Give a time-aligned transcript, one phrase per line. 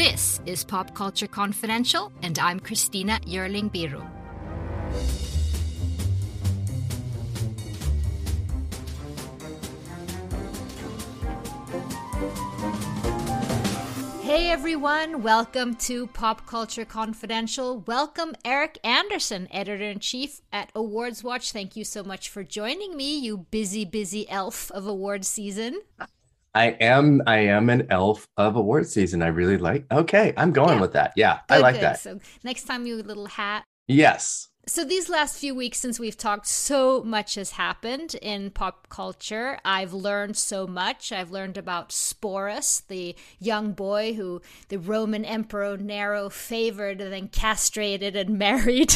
[0.00, 4.00] This is Pop Culture Confidential, and I'm Christina Yerling Biru.
[14.22, 17.80] Hey everyone, welcome to Pop Culture Confidential.
[17.80, 21.52] Welcome Eric Anderson, editor in chief at Awards Watch.
[21.52, 25.80] Thank you so much for joining me, you busy, busy elf of awards season.
[26.54, 29.22] I am I am an elf of award season.
[29.22, 29.86] I really like.
[29.92, 30.80] Okay, I'm going Yeah.
[30.80, 31.12] with that.
[31.16, 31.82] Yeah, Good, I like good.
[31.82, 32.00] that.
[32.00, 33.64] So next time you little hat.
[33.86, 34.48] Yes.
[34.66, 39.58] So these last few weeks since we've talked, so much has happened in pop culture.
[39.64, 41.10] I've learned so much.
[41.12, 47.28] I've learned about Sporus, the young boy who the Roman Emperor Nero favored and then
[47.28, 48.94] castrated and married.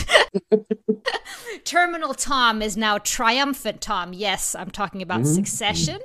[1.64, 4.12] Terminal Tom is now triumphant Tom.
[4.12, 5.34] Yes, I'm talking about mm-hmm.
[5.34, 6.00] Succession.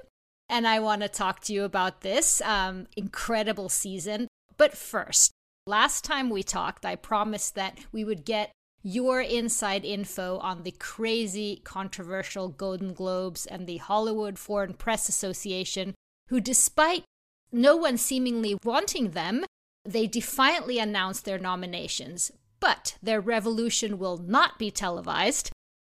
[0.49, 4.27] And I want to talk to you about this um, incredible season.
[4.57, 5.31] But first,
[5.67, 10.71] last time we talked, I promised that we would get your inside info on the
[10.71, 15.93] crazy, controversial Golden Globes and the Hollywood Foreign Press Association,
[16.29, 17.03] who, despite
[17.51, 19.45] no one seemingly wanting them,
[19.85, 22.31] they defiantly announced their nominations.
[22.59, 25.51] But their revolution will not be televised.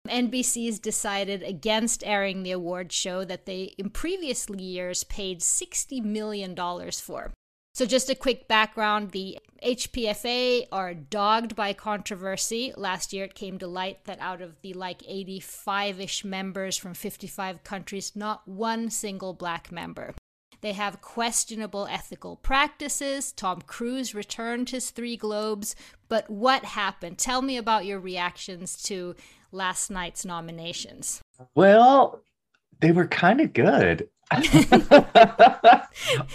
[0.08, 6.56] NBC's decided against airing the award show that they, in previous years, paid $60 million
[6.92, 7.32] for.
[7.74, 12.74] So, just a quick background the HPFA are dogged by controversy.
[12.76, 16.94] Last year, it came to light that out of the like 85 ish members from
[16.94, 20.14] 55 countries, not one single black member.
[20.60, 23.32] They have questionable ethical practices.
[23.32, 25.76] Tom Cruise returned his three globes.
[26.08, 27.18] But what happened?
[27.18, 29.16] Tell me about your reactions to
[29.52, 31.22] last night's nominations.
[31.56, 32.22] Well,
[32.80, 34.08] they were kind of good.
[34.42, 34.48] See,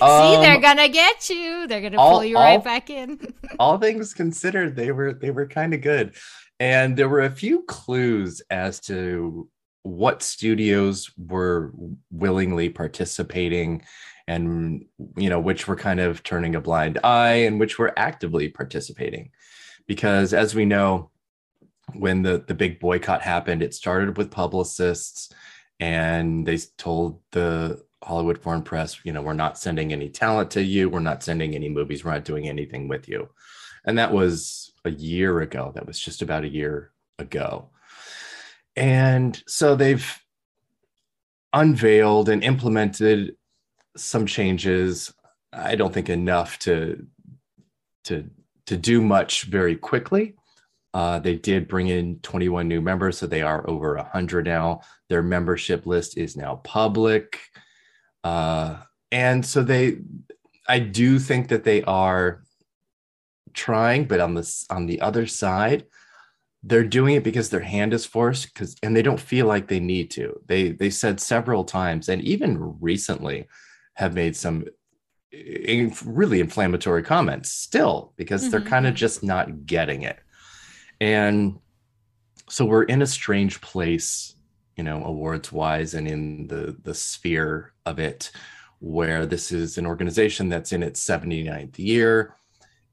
[0.03, 1.67] they're Um, gonna get you.
[1.67, 3.19] They're gonna all- pull you right back in.
[3.59, 6.15] all things considered, they were they were kind of good,
[6.61, 9.49] and there were a few clues as to
[9.83, 11.73] what studios were
[12.11, 13.83] willingly participating,
[14.29, 14.85] and
[15.17, 19.31] you know which were kind of turning a blind eye, and which were actively participating,
[19.87, 21.11] because as we know,
[21.95, 25.33] when the the big boycott happened, it started with publicists,
[25.81, 30.63] and they told the Hollywood Foreign Press, you know, we're not sending any talent to
[30.63, 33.29] you, we're not sending any movies, we're not doing anything with you.
[33.85, 35.73] And that was a year ago.
[35.75, 37.71] That was just about a year ago.
[38.77, 40.19] And so they've
[41.53, 43.37] unveiled and implemented
[43.97, 45.13] some changes.
[45.53, 47.07] I don't think enough to
[48.05, 48.31] to
[48.67, 50.35] to do much very quickly.
[50.97, 54.81] Uh, they did bring in 21 new members, so they are over 100 now.
[55.11, 57.39] Their membership list is now public.
[58.25, 58.79] Uh,
[59.13, 59.99] and so they,
[60.67, 62.43] I do think that they are
[63.53, 65.85] trying, but on this on the other side,
[66.63, 69.81] they're doing it because their hand is forced because and they don't feel like they
[69.81, 70.41] need to.
[70.47, 73.49] They they said several times and even recently
[73.95, 74.65] have made some
[75.31, 78.67] in- really inflammatory comments still because they're Mhm.
[78.75, 80.19] kind of just not getting it.
[81.01, 81.59] And
[82.49, 84.35] so we're in a strange place,
[84.77, 88.31] you know, awards wise and in the the sphere of it
[88.79, 92.37] where this is an organization that's in its 79th year.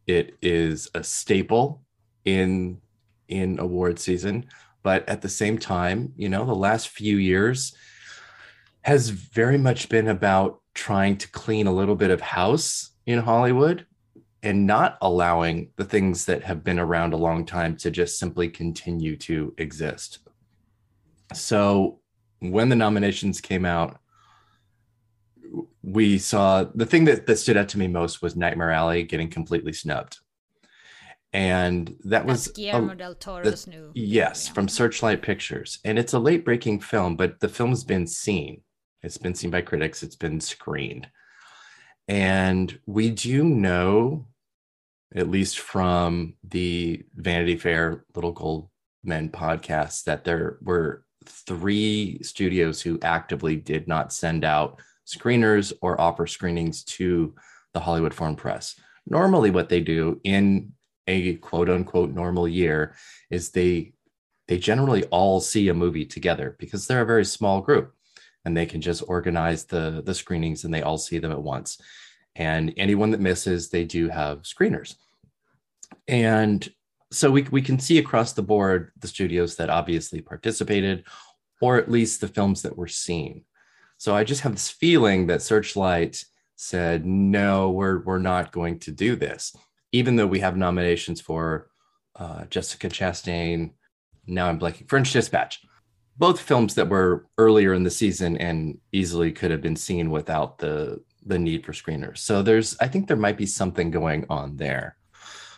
[0.07, 1.81] It is a staple
[2.25, 2.79] in
[3.27, 4.45] in award season,
[4.81, 7.75] but at the same time, you know, the last few years
[8.81, 13.85] has very much been about trying to clean a little bit of house in Hollywood
[14.43, 18.50] and not allowing the things that have been around a long time to just simply
[18.50, 20.19] continue to exist.
[21.33, 22.00] So
[22.39, 24.00] when the nominations came out,
[25.81, 29.29] we saw the thing that, that stood out to me most was Nightmare Alley getting
[29.29, 30.19] completely snubbed.
[31.31, 33.91] And that was That's a- Guillermo del Toro's new.
[33.95, 34.53] Yes, yeah.
[34.53, 35.79] from Searchlight Pictures.
[35.83, 38.62] And it's a late breaking film, but the film's been seen.
[39.01, 41.07] It's been seen by critics, it's been screened.
[42.07, 44.27] And we do know,
[45.15, 48.69] at least from the Vanity Fair Little Gold
[49.04, 56.00] Men podcast, that there were three studios who actively did not send out screeners or
[56.00, 57.36] offer screenings to
[57.74, 58.75] the Hollywood Foreign Press.
[59.06, 60.71] Normally, what they do in
[61.07, 62.95] a quote unquote normal year
[63.30, 63.94] is they
[64.48, 67.94] they generally all see a movie together because they're a very small group
[68.45, 71.81] and they can just organize the the screenings and they all see them at once
[72.35, 74.95] and anyone that misses they do have screeners.
[76.07, 76.68] And
[77.12, 81.06] so we, we can see across the board the studios that obviously participated
[81.62, 83.44] or at least the films that were seen.
[83.97, 86.25] So i just have this feeling that searchlight
[86.56, 89.56] said no we're we're not going to do this.
[89.91, 91.69] Even though we have nominations for
[92.15, 93.71] uh, jessica chastain
[94.27, 95.62] now i'm blanking french dispatch.
[96.18, 100.59] Both films that were earlier in the season and easily could have been seen without
[100.59, 102.19] the the need for screeners.
[102.19, 104.97] So there's I think there might be something going on there.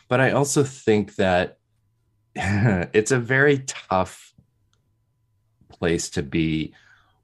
[0.08, 1.58] But I also think that
[2.36, 4.34] it's a very tough
[5.70, 6.74] place to be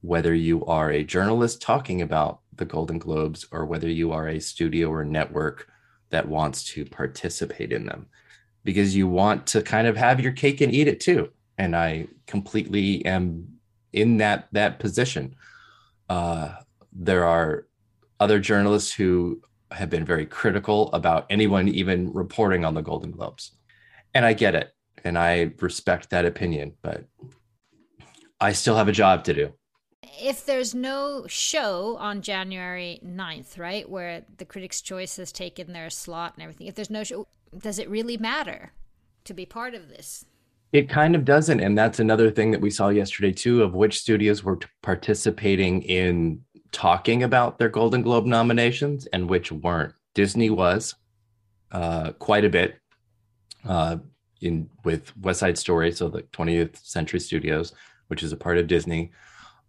[0.02, 4.40] whether you are a journalist talking about the Golden Globes or whether you are a
[4.40, 5.68] studio or network
[6.10, 8.08] that wants to participate in them
[8.64, 12.08] because you want to kind of have your cake and eat it too and I
[12.26, 13.60] completely am
[13.94, 15.36] in that that position.
[16.10, 16.56] Uh,
[16.92, 17.68] there are
[18.22, 19.42] other journalists who
[19.72, 23.52] have been very critical about anyone even reporting on the Golden Globes,
[24.14, 24.72] and I get it,
[25.04, 27.06] and I respect that opinion, but
[28.40, 29.54] I still have a job to do.
[30.22, 35.90] If there's no show on January 9th, right, where the Critics' Choice has taken their
[35.90, 37.28] slot and everything, if there's no show,
[37.58, 38.74] does it really matter
[39.26, 40.26] to be part of this?
[40.74, 41.60] It kind of doesn't.
[41.60, 46.42] And that's another thing that we saw yesterday, too, of which studios were participating in
[46.72, 49.94] talking about their Golden Globe nominations and which weren't.
[50.14, 50.96] Disney was
[51.72, 52.80] uh, quite a bit
[53.66, 53.98] uh,
[54.42, 57.74] in with West Side Story, so the 20th Century Studios,
[58.08, 59.12] which is a part of Disney,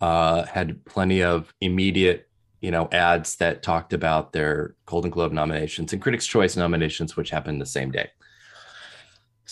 [0.00, 2.28] uh, had plenty of immediate,
[2.60, 7.30] you know, ads that talked about their Golden Globe nominations and Critics' Choice nominations, which
[7.30, 8.08] happened the same day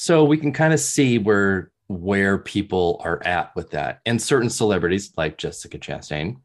[0.01, 4.49] so we can kind of see where where people are at with that and certain
[4.49, 6.37] celebrities like jessica chastain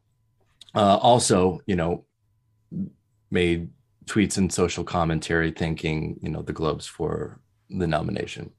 [0.76, 2.04] uh, also you know
[3.30, 3.70] made
[4.04, 7.40] tweets and social commentary thanking you know the globes for
[7.70, 8.52] the nomination.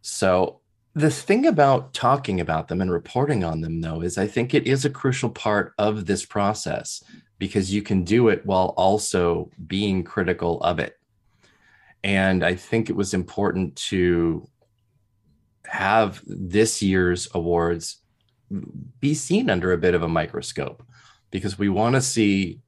[0.00, 0.60] So
[0.94, 4.66] the thing about talking about them and reporting on them though is i think it
[4.66, 7.02] is a crucial part of this process
[7.42, 10.96] because you can do it while also being critical of it.
[12.04, 14.48] And I think it was important to
[15.66, 17.96] have this year's awards
[19.00, 20.84] be seen under a bit of a microscope
[21.32, 22.60] because we want to see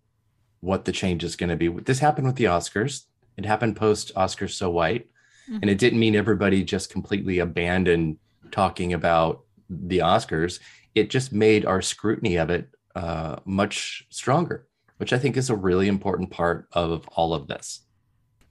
[0.58, 1.69] what the change is going to be.
[1.69, 3.05] This happened with the Oscars.
[3.37, 5.08] It happened post Oscars So White.
[5.49, 5.58] Mm-hmm.
[5.62, 8.16] And it didn't mean everybody just completely abandoned
[8.50, 10.58] talking about the Oscars.
[10.96, 15.55] It just made our scrutiny of it uh, much stronger, which I think is a
[15.55, 17.84] really important part of all of this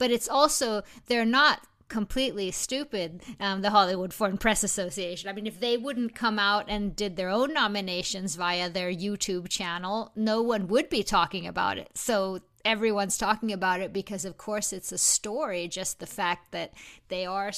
[0.04, 1.62] but it's also they're not
[1.94, 5.30] completely stupid um, the hollywood foreign press association.
[5.30, 9.48] I mean if they wouldn't come out and did their own nominations via their youtube
[9.48, 11.92] channel no one would be talking about it.
[11.94, 16.74] So everyone's talking about it because of course it's a story just the fact that
[17.10, 17.52] they are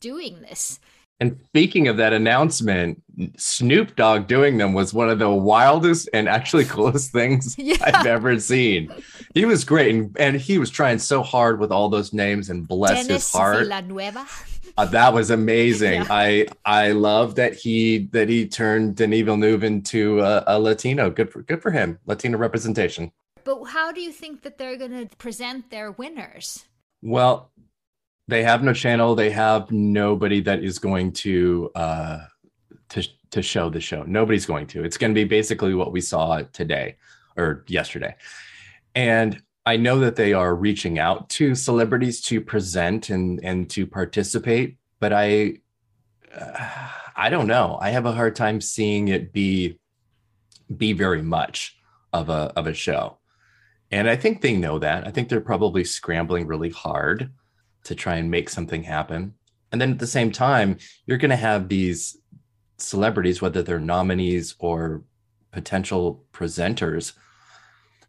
[0.00, 0.80] doing this
[1.18, 3.02] and speaking of that announcement,
[3.38, 7.76] Snoop Dogg doing them was one of the wildest and actually coolest things yeah.
[7.82, 8.92] I've ever seen.
[9.34, 12.68] He was great, and, and he was trying so hard with all those names and
[12.68, 13.68] bless Dennis his heart.
[14.78, 16.02] Uh, that was amazing.
[16.02, 16.06] Yeah.
[16.10, 21.08] I I love that he that he turned Denis Villeneuve into a, a Latino.
[21.08, 21.98] Good for good for him.
[22.04, 23.10] Latino representation.
[23.44, 26.66] But how do you think that they're going to present their winners?
[27.00, 27.52] Well,
[28.28, 29.14] they have no channel.
[29.14, 32.18] They have nobody that is going to uh,
[32.90, 34.02] to to show the show.
[34.02, 34.84] Nobody's going to.
[34.84, 36.96] It's going to be basically what we saw today
[37.36, 38.16] or yesterday.
[38.94, 43.86] And I know that they are reaching out to celebrities to present and and to
[43.86, 45.58] participate, but I
[46.36, 47.78] uh, I don't know.
[47.80, 49.78] I have a hard time seeing it be
[50.76, 51.78] be very much
[52.12, 53.18] of a of a show.
[53.92, 55.06] And I think they know that.
[55.06, 57.30] I think they're probably scrambling really hard
[57.86, 59.34] to try and make something happen.
[59.72, 62.16] And then at the same time, you're going to have these
[62.78, 65.02] celebrities, whether they're nominees or
[65.52, 67.14] potential presenters,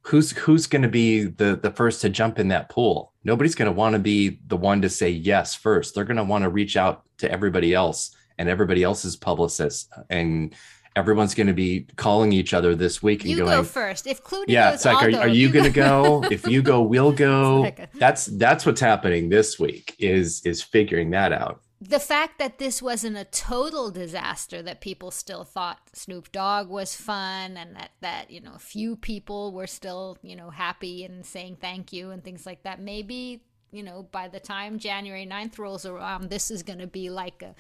[0.01, 3.13] who's who's going to be the the first to jump in that pool?
[3.23, 5.95] Nobody's going to want to be the one to say yes first.
[5.95, 10.53] They're going to want to reach out to everybody else and everybody else's publicists and
[10.97, 13.37] everyone's going to be calling each other this week and going.
[13.37, 14.07] you going, go first.
[14.07, 16.23] If Clooney yeah, goes, it's like, are, are, you going to go?
[16.31, 17.71] if you go, we'll go.
[17.93, 19.95] That's that's what's happening this week.
[19.99, 21.61] Is is figuring that out.
[21.79, 26.95] The fact that this wasn't a total disaster, that people still thought Snoop Dogg was
[26.95, 31.25] fun, and that that you know a few people were still you know happy and
[31.25, 32.81] saying thank you and things like that.
[32.81, 37.09] Maybe you know, by the time January 9th rolls around, this is going to be
[37.09, 37.55] like a,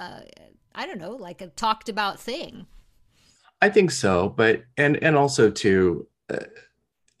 [0.00, 0.20] uh,
[0.74, 2.66] I don't know, like a talked about thing.
[3.62, 6.44] I think so, but and and also too, uh,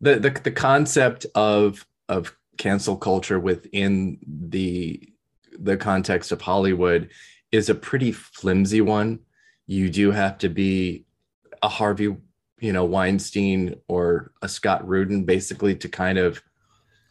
[0.00, 5.12] the the the concept of of cancel culture within the
[5.58, 7.10] the context of Hollywood
[7.52, 9.20] is a pretty flimsy one.
[9.66, 11.06] You do have to be
[11.62, 12.16] a Harvey,
[12.60, 16.42] you know, Weinstein or a Scott Rudin, basically, to kind of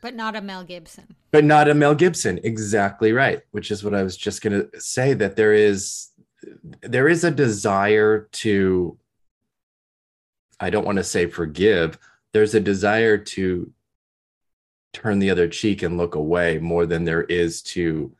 [0.02, 1.16] but not a Mel Gibson.
[1.32, 2.40] But not a Mel Gibson.
[2.44, 3.42] Exactly right.
[3.50, 6.10] Which is what I was just going to say that there is
[6.82, 8.98] there is a desire to
[10.60, 11.98] I don't want to say forgive.
[12.32, 13.72] There's a desire to
[14.94, 18.16] turn the other cheek and look away more than there is to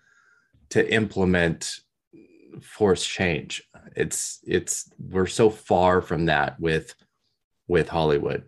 [0.70, 1.80] to implement
[2.62, 3.64] force change.
[3.96, 6.96] It's it's we're so far from that with
[7.68, 8.44] with Hollywood.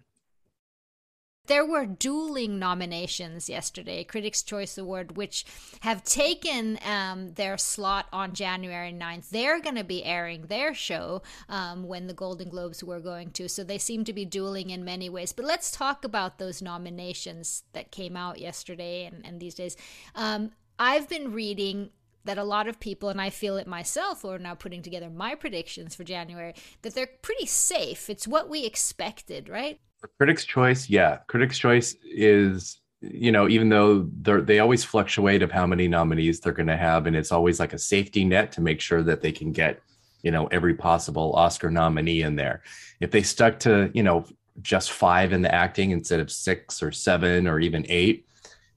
[1.47, 5.45] There were dueling nominations yesterday, Critics' Choice Award, which
[5.79, 9.29] have taken um, their slot on January 9th.
[9.29, 13.47] They're going to be airing their show um, when the Golden Globes were going to.
[13.47, 15.31] So they seem to be dueling in many ways.
[15.31, 19.77] But let's talk about those nominations that came out yesterday and, and these days.
[20.15, 21.91] Um, I've been reading
[22.25, 25.33] that a lot of people, and I feel it myself, are now putting together my
[25.33, 28.09] predictions for January, that they're pretty safe.
[28.09, 29.79] It's what we expected, right?
[30.17, 31.17] Critics' Choice, yeah.
[31.27, 36.39] Critics' Choice is, you know, even though they they always fluctuate of how many nominees
[36.39, 39.21] they're going to have, and it's always like a safety net to make sure that
[39.21, 39.81] they can get,
[40.23, 42.63] you know, every possible Oscar nominee in there.
[42.99, 44.25] If they stuck to, you know,
[44.61, 48.25] just five in the acting instead of six or seven or even eight,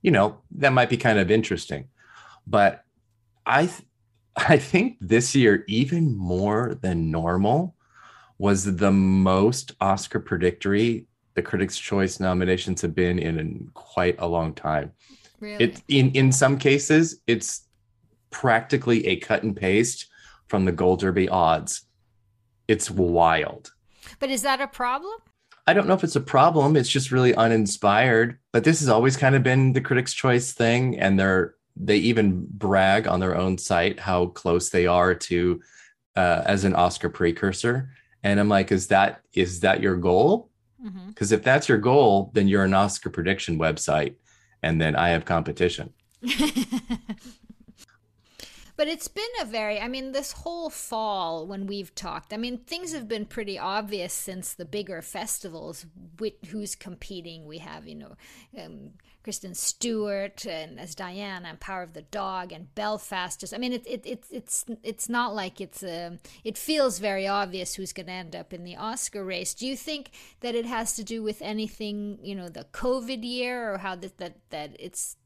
[0.03, 1.89] you know, that might be kind of interesting.
[2.47, 2.85] But
[3.47, 3.83] I, th-
[4.37, 7.75] I think this year, even more than normal,
[8.39, 11.07] was the most Oscar predictory
[11.41, 14.93] the Critics' Choice nominations have been in, in quite a long time.
[15.41, 15.65] Really?
[15.65, 17.67] It in in some cases it's
[18.29, 20.07] practically a cut and paste
[20.49, 21.87] from the Gold Derby odds.
[22.69, 23.73] It's wild.
[24.19, 25.15] But is that a problem?
[25.67, 26.77] I don't know if it's a problem.
[26.77, 28.39] It's just really uninspired.
[28.53, 32.47] But this has always kind of been the Critics' Choice thing, and they're they even
[32.51, 35.63] brag on their own site how close they are to
[36.17, 37.89] uh, as an Oscar precursor.
[38.23, 40.50] And I'm like, is that is that your goal?
[40.83, 41.35] Because mm-hmm.
[41.35, 44.15] if that's your goal, then you're an Oscar prediction website,
[44.63, 45.93] and then I have competition.
[48.81, 52.57] But it's been a very, I mean, this whole fall when we've talked, I mean,
[52.57, 55.85] things have been pretty obvious since the bigger festivals.
[56.19, 57.45] With who's competing?
[57.45, 58.17] We have, you know,
[58.59, 63.39] um, Kristen Stewart and as Diana and Power of the Dog and Belfast.
[63.39, 66.07] Just I mean, it, it, it it's it's not like it's a.
[66.07, 69.53] Um, it feels very obvious who's going to end up in the Oscar race.
[69.53, 70.11] Do you think
[70.41, 74.17] that it has to do with anything, you know, the COVID year, or how that
[74.17, 75.17] that that it's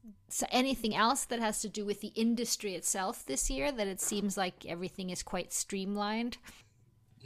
[0.51, 3.71] anything else that has to do with the industry itself this year?
[3.71, 6.37] That it seems like everything is quite streamlined.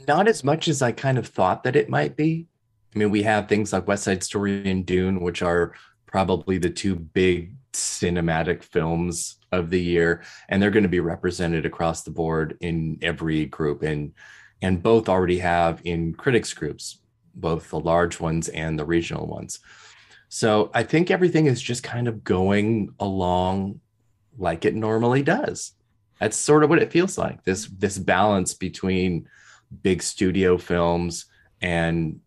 [0.06, 2.46] Not as much as I kind of thought that it might be.
[2.94, 5.74] I mean, we have things like West Side Story and Dune, which are
[6.06, 11.66] probably the two big cinematic films of the year and they're going to be represented
[11.66, 14.12] across the board in every group and
[14.62, 16.98] and both already have in critics groups
[17.34, 19.60] both the large ones and the regional ones
[20.30, 23.78] so i think everything is just kind of going along
[24.38, 25.72] like it normally does
[26.18, 29.28] that's sort of what it feels like this this balance between
[29.82, 31.26] big studio films
[31.60, 32.20] and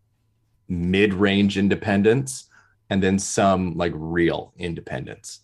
[0.68, 2.48] mid-range independence
[2.90, 5.40] and then some like real independence.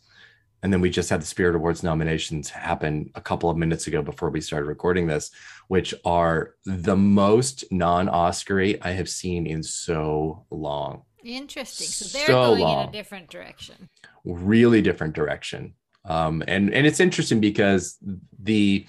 [0.63, 4.03] And then we just had the Spirit Awards nominations happen a couple of minutes ago
[4.03, 5.31] before we started recording this,
[5.69, 11.03] which are the most non-Oscary I have seen in so long.
[11.25, 11.87] Interesting.
[11.87, 12.83] So they're so going long.
[12.85, 13.89] in a different direction.
[14.25, 15.75] Really different direction.
[16.05, 17.99] Um, and and it's interesting because
[18.39, 18.87] the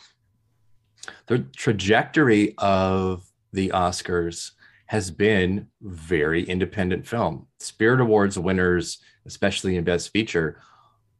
[1.27, 4.51] the trajectory of the Oscars
[4.87, 7.47] has been very independent film.
[7.59, 10.61] Spirit Awards winners, especially in Best Feature,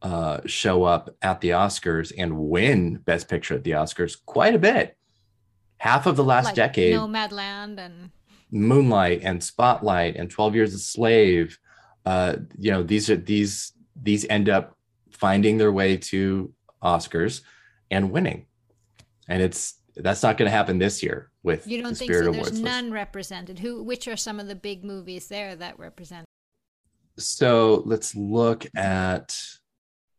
[0.02, 4.60] uh, show up at the Oscars and win Best Picture at the Oscars quite a
[4.60, 4.98] bit.
[5.78, 8.12] Half of the last like decade, Nomadland and
[8.52, 11.58] Moonlight and Spotlight and Twelve Years a Slave.
[12.06, 14.78] Uh, you know, these are these these end up
[15.12, 16.54] finding their way to
[16.84, 17.42] Oscars
[17.90, 18.46] and winning,
[19.28, 22.60] and it's that's not going to happen this year with you don't think so there's
[22.60, 22.94] none list.
[22.94, 26.26] represented who which are some of the big movies there that represent
[27.18, 29.38] so let's look at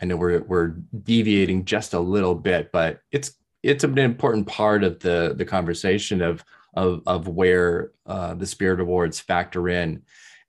[0.01, 4.83] i know we're we're deviating just a little bit but it's it's an important part
[4.83, 10.03] of the the conversation of of of where uh, the spirit awards factor in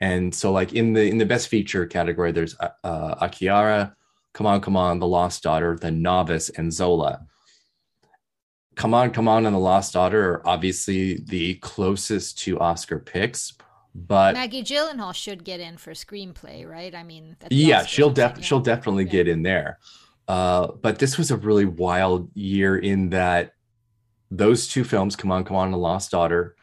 [0.03, 3.95] And so, like in the in the best feature category, there's uh, uh, A Chiara,
[4.33, 7.25] Come On, Come On, The Lost Daughter, The Novice, and Zola.
[8.75, 13.53] Come On, Come On, and The Lost Daughter are obviously the closest to Oscar picks,
[13.95, 16.93] but Maggie Gyllenhaal should get in for screenplay, right?
[16.93, 19.11] I mean, yeah, she'll def- she'll definitely yeah.
[19.11, 19.79] get in there.
[20.27, 23.53] Uh, but this was a really wild year in that
[24.37, 26.55] those two films, Come On, Come On, and The Lost Daughter,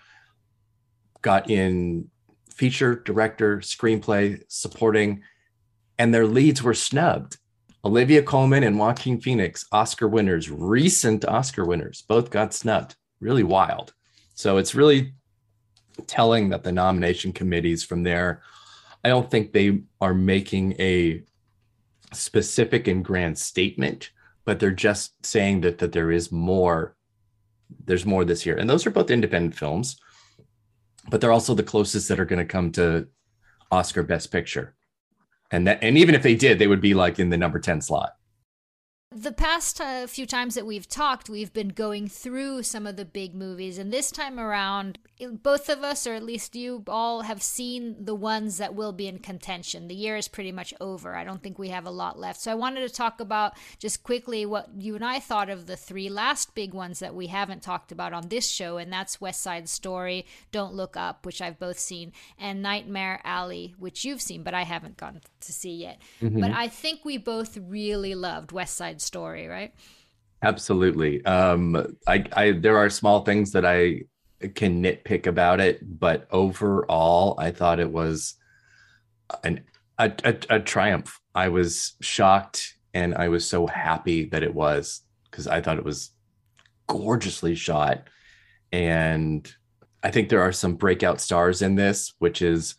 [1.23, 2.09] got in
[2.53, 5.23] feature, director, screenplay, supporting,
[5.99, 7.39] and their leads were snubbed.
[7.85, 12.97] Olivia Colman and Joaquin Phoenix, Oscar winners, recent Oscar winners, both got snubbed.
[13.21, 13.95] Really wild.
[14.35, 15.15] So it's really
[16.07, 18.43] telling that the nomination committees from there,
[19.05, 21.23] I don't think they are making a
[22.13, 24.11] specific and grand statement,
[24.45, 26.97] but they're just saying that that there is more.
[27.85, 30.01] There's more this year, and those are both independent films,
[31.09, 33.09] but they're also the closest that are going to come to
[33.71, 34.75] Oscar Best Picture,
[35.51, 37.81] and that and even if they did, they would be like in the number ten
[37.81, 38.13] slot.
[39.13, 43.05] The past uh, few times that we've talked, we've been going through some of the
[43.05, 44.99] big movies, and this time around,
[45.43, 49.07] both of us, or at least you all, have seen the ones that will be
[49.07, 49.89] in contention.
[49.89, 51.15] The year is pretty much over.
[51.15, 52.41] I don't think we have a lot left.
[52.41, 55.77] So I wanted to talk about just quickly what you and I thought of the
[55.77, 59.43] three last big ones that we haven't talked about on this show, and that's West
[59.43, 64.43] Side Story, Don't Look Up, which I've both seen, and Nightmare Alley, which you've seen,
[64.43, 66.01] but I haven't gone to see yet.
[66.21, 66.41] Mm-hmm.
[66.41, 69.75] But I think we both really loved West Side story, right?
[70.43, 71.23] Absolutely.
[71.27, 74.05] Um, I, I, there are small things that I
[74.49, 78.35] can nitpick about it, but overall, I thought it was
[79.45, 79.65] an
[79.99, 81.21] a, a, a triumph.
[81.35, 85.85] I was shocked, and I was so happy that it was because I thought it
[85.85, 86.11] was
[86.87, 88.09] gorgeously shot,
[88.73, 89.53] and
[90.03, 92.75] I think there are some breakout stars in this, which is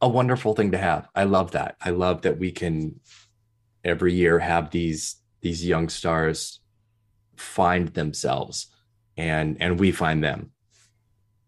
[0.00, 1.08] a wonderful thing to have.
[1.14, 1.76] I love that.
[1.80, 3.00] I love that we can
[3.84, 6.60] every year have these these young stars
[7.36, 8.66] find themselves
[9.16, 10.50] and and we find them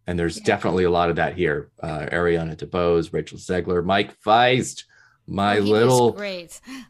[0.09, 0.45] and there's yeah.
[0.45, 4.87] definitely a lot of that here uh ariana debose rachel zegler mike faist
[5.27, 6.19] my oh, little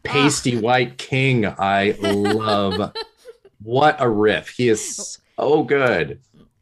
[0.03, 0.61] pasty oh.
[0.61, 2.93] white king i love
[3.61, 6.19] what a riff he is so good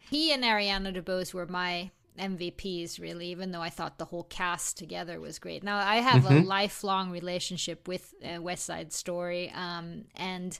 [0.10, 4.78] he and ariana debose were my MVPs, really, even though I thought the whole cast
[4.78, 5.64] together was great.
[5.64, 6.38] Now, I have mm-hmm.
[6.38, 10.60] a lifelong relationship with uh, West Side Story, um, and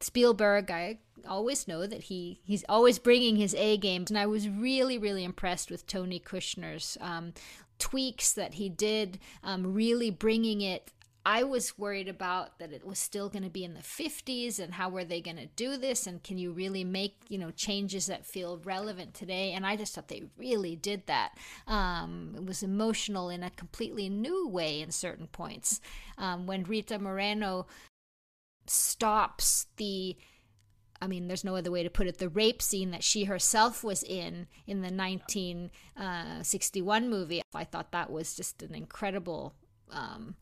[0.00, 4.48] Spielberg, I always know that he he's always bringing his A games, and I was
[4.48, 7.32] really really impressed with Tony Kushner's um,
[7.78, 10.90] tweaks that he did, um, really bringing it.
[11.24, 14.72] I was worried about that it was still going to be in the 50s and
[14.72, 18.06] how were they going to do this and can you really make you know changes
[18.06, 19.52] that feel relevant today?
[19.52, 21.36] And I just thought they really did that.
[21.66, 25.82] Um, it was emotional in a completely new way in certain points.
[26.16, 27.66] Um, when Rita Moreno
[28.70, 30.16] stops the
[31.02, 32.18] I mean, there's no other way to put it.
[32.18, 37.92] The rape scene that she herself was in in the 1961 uh, movie, I thought
[37.92, 39.54] that was just an incredible
[39.90, 40.34] um,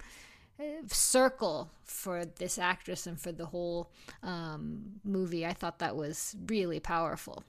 [0.89, 3.93] circle for this actress and for the whole
[4.25, 5.47] um, movie.
[5.47, 7.45] I thought that was really powerful.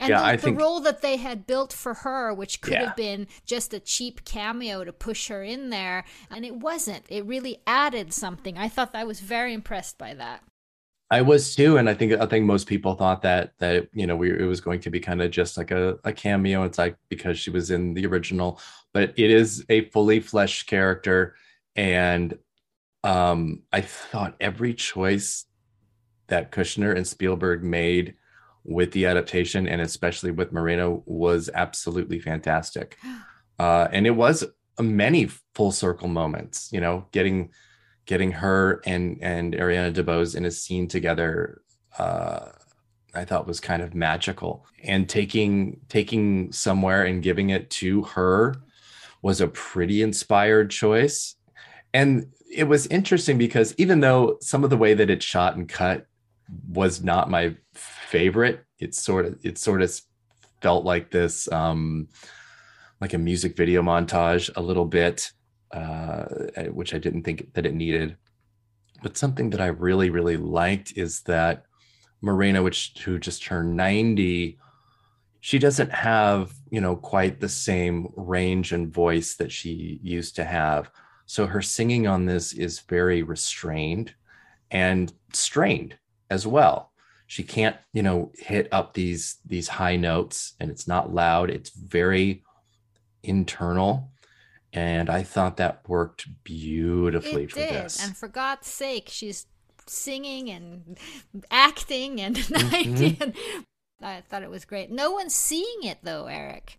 [0.00, 0.60] And yeah, the, I the think...
[0.60, 2.86] role that they had built for her, which could yeah.
[2.86, 7.04] have been just a cheap cameo to push her in there, and it wasn't.
[7.08, 8.58] It really added something.
[8.58, 10.42] I thought I was very impressed by that.
[11.10, 14.16] I was too, and I think I think most people thought that that you know
[14.16, 16.64] we it was going to be kind of just like a, a cameo.
[16.64, 18.58] It's like because she was in the original,
[18.92, 21.36] but it is a fully fleshed character
[21.76, 22.38] and
[23.02, 25.44] um, I thought every choice
[26.28, 28.14] that Kushner and Spielberg made
[28.64, 32.98] with the adaptation, and especially with Moreno, was absolutely fantastic.
[33.56, 34.44] Uh, and it was
[34.80, 36.70] many full circle moments.
[36.72, 37.52] You know, getting
[38.04, 41.62] getting her and and Ariana DeBose in a scene together.
[41.96, 42.48] Uh,
[43.14, 48.56] I thought was kind of magical, and taking taking somewhere and giving it to her
[49.22, 51.36] was a pretty inspired choice
[51.94, 55.68] and it was interesting because even though some of the way that it's shot and
[55.68, 56.06] cut
[56.68, 60.00] was not my favorite, it sort of it sort of
[60.60, 62.08] felt like this um
[63.00, 65.30] like a music video montage a little bit,
[65.72, 66.24] uh,
[66.70, 68.16] which I didn't think that it needed.
[69.02, 71.64] But something that I really, really liked is that
[72.22, 74.58] Moreno, which who just turned 90,
[75.40, 80.44] she doesn't have, you know, quite the same range and voice that she used to
[80.44, 80.90] have.
[81.26, 84.14] So her singing on this is very restrained
[84.70, 85.98] and strained
[86.34, 86.92] as well.
[87.26, 91.48] She can't, you know, hit up these these high notes and it's not loud.
[91.48, 92.42] It's very
[93.22, 94.10] internal.
[94.72, 97.70] And I thought that worked beautifully it for did.
[97.70, 98.04] this.
[98.04, 99.46] And for God's sake, she's
[99.86, 100.98] singing and
[101.50, 103.22] acting and mm-hmm.
[103.22, 103.34] and
[104.02, 104.90] I thought it was great.
[104.90, 106.78] No one's seeing it though, Eric.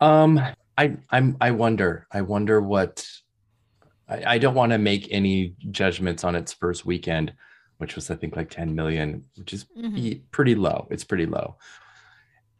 [0.00, 0.40] Um,
[0.76, 2.06] I I'm I wonder.
[2.10, 3.06] I wonder what.
[4.08, 7.32] I, I don't want to make any judgments on its first weekend,
[7.84, 10.22] which was I think like 10 million, which is mm-hmm.
[10.30, 10.88] pretty low.
[10.90, 11.56] It's pretty low.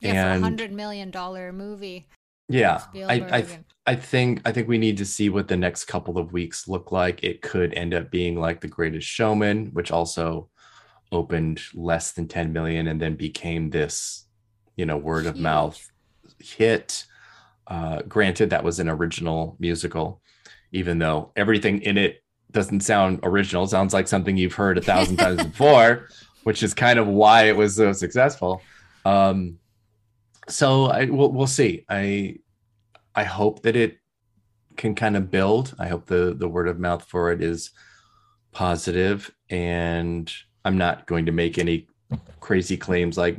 [0.00, 2.08] Yeah, and, for a hundred million dollar movie.
[2.50, 3.46] Yeah, I I,
[3.86, 6.92] I think I think we need to see what the next couple of weeks look
[6.92, 7.24] like.
[7.24, 10.50] It could end up being like The Greatest Showman, which also
[11.10, 14.26] opened less than 10 million and then became this,
[14.76, 15.90] you know, word of mouth
[16.38, 17.06] hit.
[17.66, 20.20] Uh, granted, that was an original musical,
[20.70, 22.23] even though everything in it
[22.54, 26.08] doesn't sound original, sounds like something you've heard a thousand times before,
[26.44, 28.62] which is kind of why it was so successful.
[29.04, 29.58] Um,
[30.48, 31.84] so I we'll, we'll see.
[31.88, 32.38] I
[33.14, 33.98] I hope that it
[34.76, 35.74] can kind of build.
[35.78, 37.70] I hope the the word of mouth for it is
[38.52, 40.32] positive, and
[40.64, 41.88] I'm not going to make any
[42.40, 43.38] crazy claims like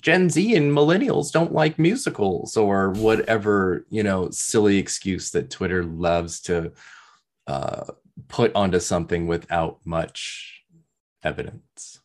[0.00, 5.82] Gen Z and millennials don't like musicals or whatever, you know, silly excuse that Twitter
[5.82, 6.72] loves to
[7.46, 7.84] uh,
[8.26, 10.64] put onto something without much
[11.22, 12.00] evidence.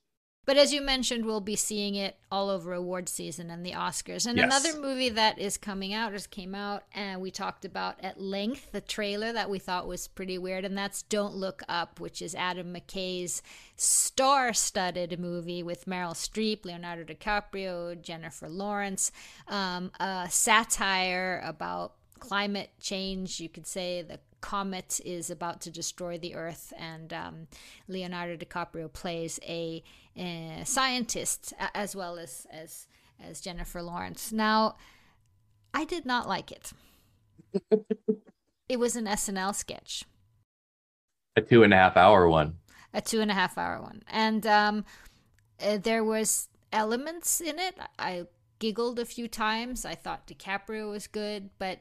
[0.45, 4.27] But as you mentioned, we'll be seeing it all over award season and the Oscars.
[4.27, 4.45] And yes.
[4.45, 8.73] another movie that is coming out, just came out, and we talked about at length
[8.73, 12.35] the trailer that we thought was pretty weird, and that's Don't Look Up, which is
[12.35, 13.41] Adam McKay's
[13.77, 19.13] star studded movie with Meryl Streep, Leonardo DiCaprio, Jennifer Lawrence,
[19.47, 23.41] um, a satire about climate change.
[23.41, 27.47] You could say the comet is about to destroy the Earth, and um,
[27.87, 29.83] Leonardo DiCaprio plays a,
[30.15, 32.87] a, scientist as well as as
[33.21, 34.31] as Jennifer Lawrence.
[34.31, 34.75] Now,
[35.73, 36.71] I did not like it.
[38.69, 40.05] it was an SNL sketch.
[41.35, 42.55] A two and a half hour one.
[42.93, 44.85] A two and a half hour one, and um,
[45.61, 47.75] uh, there was elements in it.
[47.99, 48.27] I
[48.59, 49.83] giggled a few times.
[49.83, 51.79] I thought DiCaprio was good, but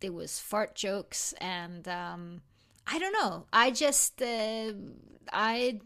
[0.00, 2.42] there was fart jokes and um,
[2.86, 3.46] I don't know.
[3.52, 4.72] I just uh,
[5.32, 5.80] I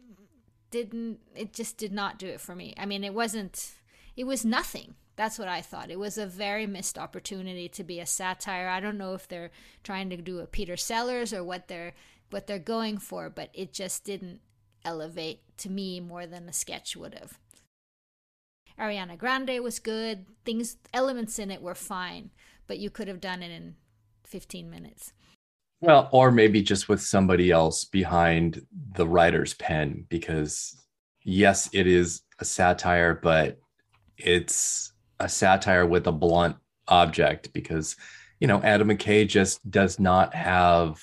[0.71, 1.21] didn't.
[1.35, 2.75] It just did not do it for me.
[2.79, 3.73] I mean, it wasn't.
[4.17, 4.95] It was nothing.
[5.17, 5.91] That's what I thought.
[5.91, 8.69] It was a very missed opportunity to be a satire.
[8.69, 9.51] I don't know if they're
[9.85, 11.93] trying to do a Peter Sellers or what they're
[12.31, 14.41] what they're going for, but it just didn't
[14.85, 17.39] elevate to me more than a sketch would have.
[18.79, 20.27] Ariana Grande was good.
[20.45, 22.31] Things elements in it were fine,
[22.67, 23.77] but you could have done it in
[24.35, 25.13] 15 minutes.
[25.81, 28.67] Well, or maybe just with somebody else behind
[28.97, 30.75] the writer's pen, because
[31.23, 33.61] yes, it is a satire, but
[34.19, 36.57] it's a satire with a blunt
[36.89, 37.95] object because,
[38.41, 41.01] you know, Adam McKay just does not have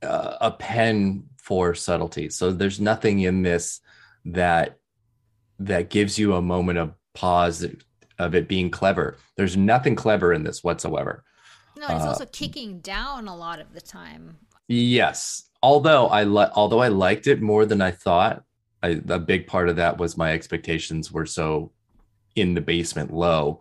[0.00, 2.30] uh, a pen for subtlety.
[2.30, 3.80] So there's nothing in this
[4.26, 4.76] that
[5.58, 7.66] that gives you a moment of pause
[8.20, 9.16] of it being clever.
[9.36, 11.24] There's nothing clever in this whatsoever.
[11.80, 14.36] No, it's uh, also kicking down a lot of the time.
[14.68, 18.44] Yes, although I li- although I liked it more than I thought.
[18.82, 21.72] I, a big part of that was my expectations were so
[22.36, 23.60] in the basement low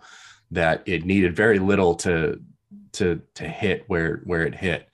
[0.52, 2.42] that it needed very little to
[2.94, 4.90] to to hit where where it hit.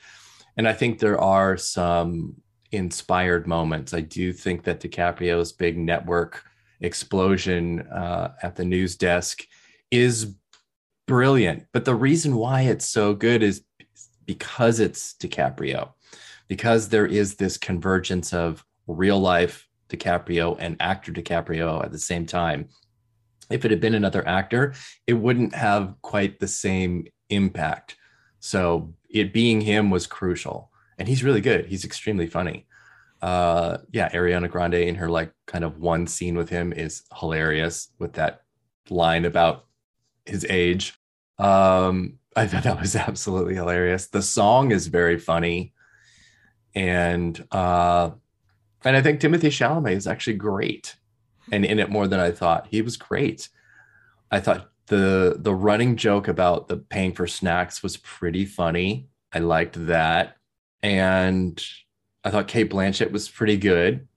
[0.57, 2.35] And I think there are some
[2.71, 3.93] inspired moments.
[3.93, 6.43] I do think that DiCaprio's big network
[6.81, 9.43] explosion uh, at the news desk
[9.89, 10.35] is
[11.07, 11.65] brilliant.
[11.71, 13.63] But the reason why it's so good is
[14.25, 15.93] because it's DiCaprio,
[16.47, 22.25] because there is this convergence of real life DiCaprio and actor DiCaprio at the same
[22.25, 22.69] time.
[23.49, 24.73] If it had been another actor,
[25.05, 27.95] it wouldn't have quite the same impact.
[28.39, 30.71] So it being him was crucial.
[30.97, 31.65] And he's really good.
[31.65, 32.65] He's extremely funny.
[33.21, 37.89] Uh yeah, Ariana Grande in her like kind of one scene with him is hilarious
[37.97, 38.41] with that
[38.89, 39.65] line about
[40.25, 40.97] his age.
[41.37, 44.07] Um, I thought that was absolutely hilarious.
[44.07, 45.73] The song is very funny,
[46.73, 48.11] and uh,
[48.83, 50.97] and I think Timothée Chalamet is actually great,
[51.49, 52.67] and in it more than I thought.
[52.69, 53.47] He was great.
[54.31, 59.07] I thought the the running joke about the paying for snacks was pretty funny.
[59.31, 60.35] I liked that,
[60.83, 61.63] and
[62.25, 64.09] I thought Cate Blanchett was pretty good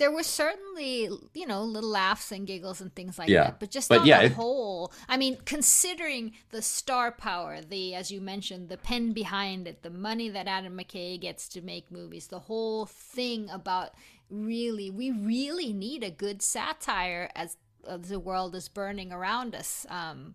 [0.00, 3.44] there was certainly you know little laughs and giggles and things like yeah.
[3.44, 7.60] that but just but on yeah, the it, whole i mean considering the star power
[7.60, 11.60] the as you mentioned the pen behind it the money that adam mckay gets to
[11.60, 13.90] make movies the whole thing about
[14.30, 19.86] really we really need a good satire as, as the world is burning around us
[19.90, 20.34] um,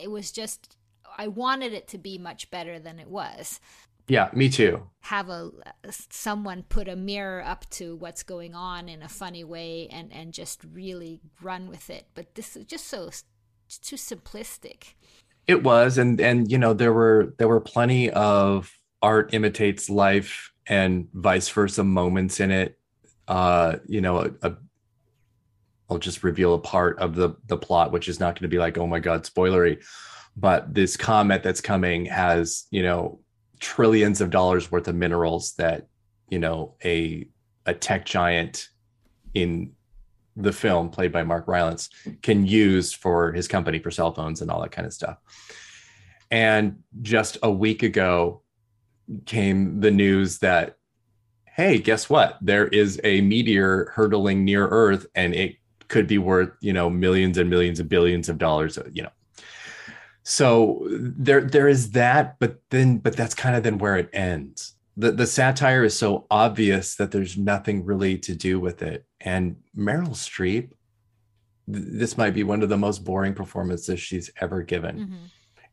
[0.00, 0.76] it was just
[1.16, 3.60] I wanted it to be much better than it was.
[4.08, 4.82] Yeah, me too.
[5.00, 5.50] Have a
[5.90, 10.32] someone put a mirror up to what's going on in a funny way and and
[10.32, 12.06] just really run with it.
[12.14, 13.10] But this is just so
[13.82, 14.94] too simplistic.
[15.46, 20.52] It was, and and you know there were there were plenty of art imitates life
[20.66, 22.78] and vice versa moments in it.
[23.28, 24.56] Uh, you know, a, a
[25.90, 28.58] I'll just reveal a part of the the plot, which is not going to be
[28.58, 29.84] like, oh my god, spoilery.
[30.36, 33.20] But this comet that's coming has, you know,
[33.60, 35.86] trillions of dollars worth of minerals that
[36.28, 37.26] you know a
[37.66, 38.68] a tech giant
[39.34, 39.72] in
[40.36, 41.90] the film played by Mark Rylance
[42.22, 45.18] can use for his company for cell phones and all that kind of stuff.
[46.30, 48.42] And just a week ago
[49.26, 50.76] came the news that
[51.46, 52.36] hey, guess what?
[52.40, 55.54] There is a meteor hurtling near Earth and it
[55.86, 59.12] could be worth, you know, millions and millions and billions of dollars, you know,
[60.24, 64.74] so there there is that but then but that's kind of then where it ends.
[64.96, 69.04] The the satire is so obvious that there's nothing really to do with it.
[69.20, 70.70] And meryl streep
[71.72, 74.98] th- this might be one of the most boring performances she's ever given.
[74.98, 75.24] Mm-hmm.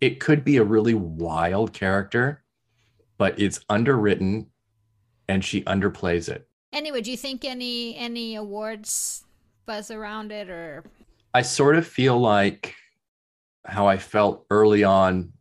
[0.01, 2.43] it could be a really wild character
[3.17, 4.47] but it's underwritten
[5.29, 6.47] and she underplays it.
[6.73, 9.23] Anyway do you think any any awards
[9.65, 10.83] buzz around it or?
[11.33, 12.75] I sort of feel like
[13.65, 15.33] how I felt early on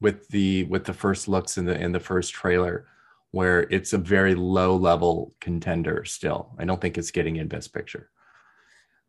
[0.00, 2.86] with the with the first looks in the in the first trailer
[3.30, 6.54] where it's a very low level contender still.
[6.58, 8.10] I don't think it's getting in best picture.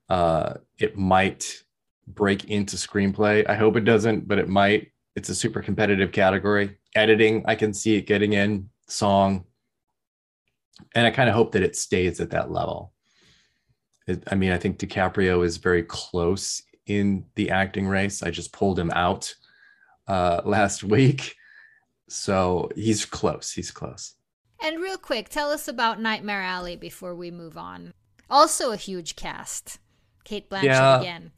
[0.10, 1.63] Uh it might
[2.08, 3.48] break into screenplay.
[3.50, 4.91] I hope it doesn't, but it might.
[5.15, 6.78] It's a super competitive category.
[6.93, 9.45] Editing, I can see it getting in, song.
[10.93, 12.93] And I kind of hope that it stays at that level.
[14.08, 18.24] It, I mean, I think DiCaprio is very close in the acting race.
[18.24, 19.34] I just pulled him out
[20.08, 21.36] uh, last week.
[22.08, 23.52] So he's close.
[23.52, 24.13] He's close.
[24.62, 27.93] And real quick, tell us about Nightmare Alley before we move on.
[28.30, 29.80] Also a huge cast.
[30.24, 31.32] Cate Blanchett yeah, again.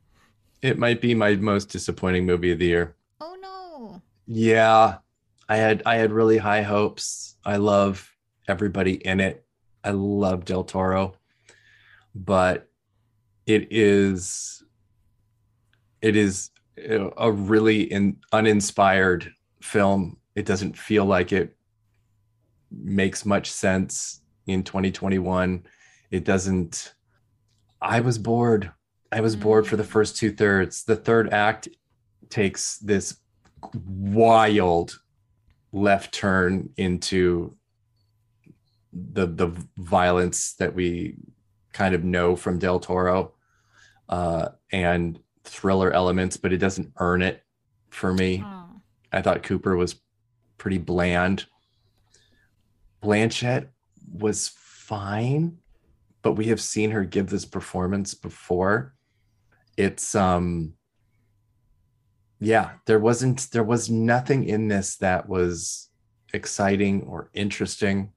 [0.62, 2.96] It might be my most disappointing movie of the year.
[3.20, 4.02] Oh no.
[4.26, 4.98] Yeah.
[5.50, 7.36] I had I had really high hopes.
[7.46, 8.12] I love
[8.48, 9.46] everybody in it.
[9.84, 11.16] I love Del Toro.
[12.16, 12.70] But
[13.46, 14.64] it is
[16.02, 19.32] it is a really in, uninspired
[19.62, 20.18] film.
[20.36, 21.56] It doesn't feel like it
[22.72, 25.66] makes much sense in 2021.
[26.12, 26.94] It doesn't.
[27.82, 28.72] I was bored.
[29.12, 29.88] I was bored for the mm.
[29.88, 30.84] first two thirds.
[30.84, 31.68] The third act
[32.30, 33.18] takes this
[33.74, 35.00] wild
[35.72, 37.56] left turn into
[38.94, 41.16] the the violence that we
[41.74, 43.34] kind of know from Del Toro,
[44.10, 47.44] uh, and thriller elements, but it doesn't earn it
[47.90, 48.44] for me.
[48.46, 48.82] Oh.
[49.12, 50.00] I thought Cooper was
[50.58, 51.46] pretty bland.
[53.02, 53.68] Blanchett
[54.12, 55.58] was fine,
[56.22, 58.94] but we have seen her give this performance before.
[59.78, 60.74] It's um
[62.40, 65.90] yeah, there wasn't there was nothing in this that was
[66.34, 68.12] exciting or interesting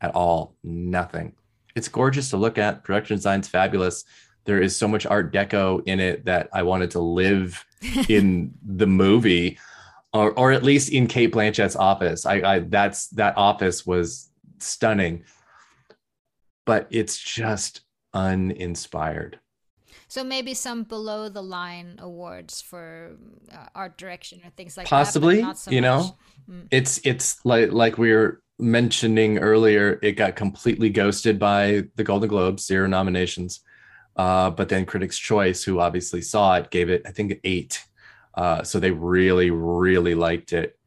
[0.00, 0.56] at all.
[0.62, 1.34] Nothing.
[1.74, 2.84] It's gorgeous to look at.
[2.84, 4.04] Production design's fabulous
[4.44, 7.64] there is so much art deco in it that I wanted to live
[8.08, 9.58] in the movie
[10.14, 12.24] or, or at least in Cate Blanchett's office.
[12.24, 15.24] I, I that's that office was stunning,
[16.64, 17.80] but it's just
[18.14, 19.40] uninspired.
[20.06, 23.16] So maybe some below the line awards for
[23.52, 25.46] uh, art direction or things like Possibly, that.
[25.46, 26.16] Possibly, so you know,
[26.48, 26.68] mm.
[26.70, 29.98] it's it's like like we were mentioning earlier.
[30.00, 33.60] It got completely ghosted by the Golden Globes, zero nominations.
[34.16, 37.84] Uh, but then Critics' Choice, who obviously saw it, gave it, I think, eight.
[38.34, 40.78] Uh, so they really, really liked it.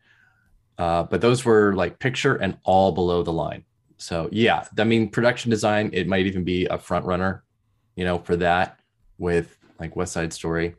[0.78, 3.64] Uh, but those were like picture and all below the line.
[3.98, 7.44] So yeah, I mean, production design, it might even be a front runner,
[7.96, 8.80] you know, for that
[9.18, 10.76] with like West Side Story.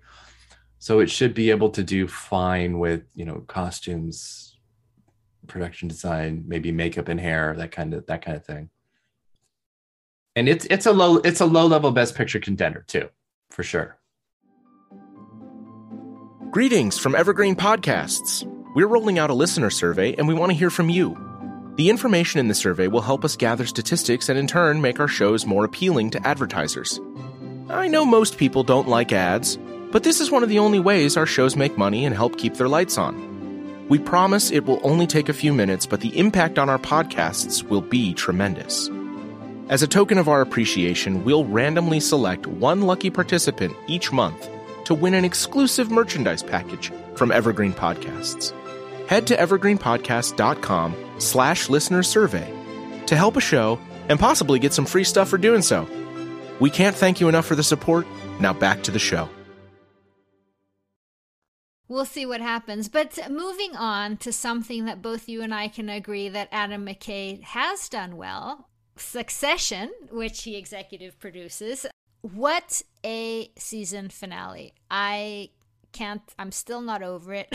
[0.79, 4.57] So it should be able to do fine with, you know, costumes,
[5.49, 8.71] production design, maybe makeup and hair, that kind of that kind of thing
[10.39, 13.09] and it's it's a low it's a low level best picture contender too,
[13.51, 13.97] for sure.
[16.51, 18.45] Greetings from Evergreen Podcasts.
[18.75, 21.17] We're rolling out a listener survey and we want to hear from you.
[21.77, 25.09] The information in the survey will help us gather statistics and in turn make our
[25.09, 27.01] shows more appealing to advertisers.
[27.69, 29.59] I know most people don't like ads,
[29.91, 32.55] but this is one of the only ways our shows make money and help keep
[32.55, 33.87] their lights on.
[33.89, 37.63] We promise it will only take a few minutes, but the impact on our podcasts
[37.65, 38.89] will be tremendous.
[39.69, 44.49] As a token of our appreciation, we'll randomly select one lucky participant each month
[44.85, 48.55] to win an exclusive merchandise package from Evergreen Podcasts.
[49.09, 52.51] Head to evergreenpodcast.com slash listener survey
[53.05, 53.79] to help a show
[54.09, 55.87] and possibly get some free stuff for doing so.
[56.61, 58.07] We can't thank you enough for the support.
[58.41, 59.29] Now back to the show.
[61.89, 62.89] We'll see what happens.
[62.89, 67.43] But moving on to something that both you and I can agree that Adam McKay
[67.43, 68.68] has done well
[68.99, 71.87] Succession, which he executive produces.
[72.23, 74.75] What a season finale.
[74.91, 75.51] I
[75.93, 77.49] can't, I'm still not over it.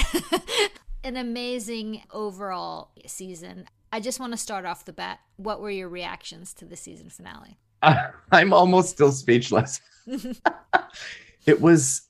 [1.03, 3.65] An amazing overall season.
[3.91, 5.19] I just want to start off the bat.
[5.35, 7.59] What were your reactions to the season finale?
[7.81, 9.81] Uh, I'm almost still speechless.
[11.45, 12.09] it was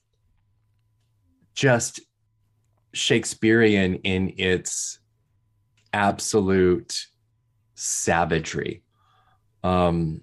[1.54, 2.00] just
[2.92, 5.00] Shakespearean in its
[5.92, 7.06] absolute
[7.74, 8.83] savagery.
[9.64, 10.20] Um,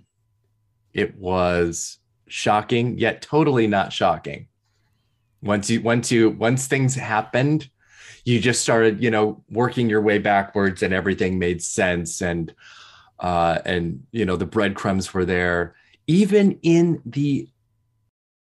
[0.94, 4.48] it was shocking, yet totally not shocking.
[5.42, 7.70] Once you, once you, once things happened,
[8.24, 12.22] you just started, you know, working your way backwards, and everything made sense.
[12.22, 12.54] And
[13.20, 15.76] uh, and you know, the breadcrumbs were there.
[16.08, 17.50] Even in the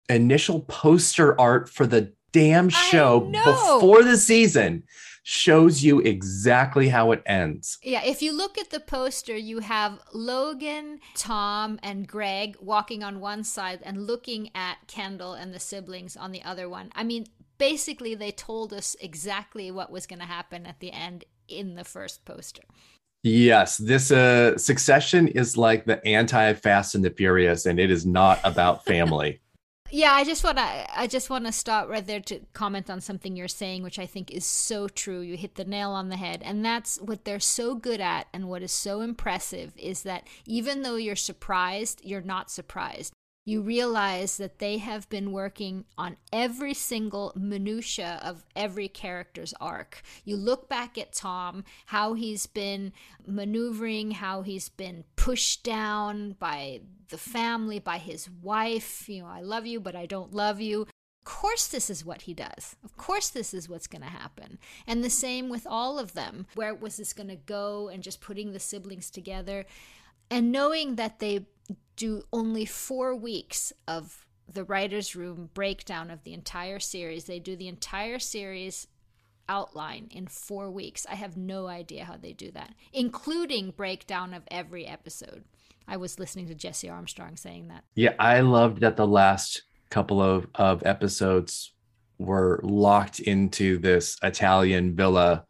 [0.07, 4.83] initial poster art for the damn show before the season
[5.27, 7.79] shows you exactly how it ends.
[7.81, 13.19] Yeah, if you look at the poster, you have Logan, Tom, and Greg walking on
[13.19, 16.91] one side and looking at Kendall and the siblings on the other one.
[16.93, 17.25] I mean,
[17.57, 21.83] basically, they told us exactly what was going to happen at the end in the
[21.83, 22.61] first poster.
[23.23, 28.05] Yes, this uh, Succession is like the anti Fast and the Furious, and it is
[28.05, 29.41] not about family.
[29.91, 33.01] Yeah, I just want to I just want to stop right there to comment on
[33.01, 35.21] something you're saying which I think is so true.
[35.21, 36.41] You hit the nail on the head.
[36.43, 40.81] And that's what they're so good at and what is so impressive is that even
[40.81, 43.13] though you're surprised, you're not surprised
[43.45, 50.01] you realize that they have been working on every single minutia of every character's arc.
[50.23, 52.91] You look back at Tom, how he's been
[53.25, 59.07] maneuvering, how he's been pushed down by the family, by his wife.
[59.07, 60.81] You know, I love you, but I don't love you.
[60.81, 62.75] Of course, this is what he does.
[62.83, 64.57] Of course, this is what's going to happen.
[64.87, 66.47] And the same with all of them.
[66.55, 67.89] Where was this going to go?
[67.89, 69.65] And just putting the siblings together.
[70.31, 71.45] And knowing that they
[71.95, 77.25] do only four weeks of the writer's room breakdown of the entire series.
[77.25, 78.87] They do the entire series
[79.47, 81.05] outline in four weeks.
[81.09, 85.43] I have no idea how they do that, including breakdown of every episode.
[85.87, 87.83] I was listening to Jesse Armstrong saying that.
[87.95, 91.73] Yeah, I loved that the last couple of, of episodes
[92.17, 95.45] were locked into this Italian villa.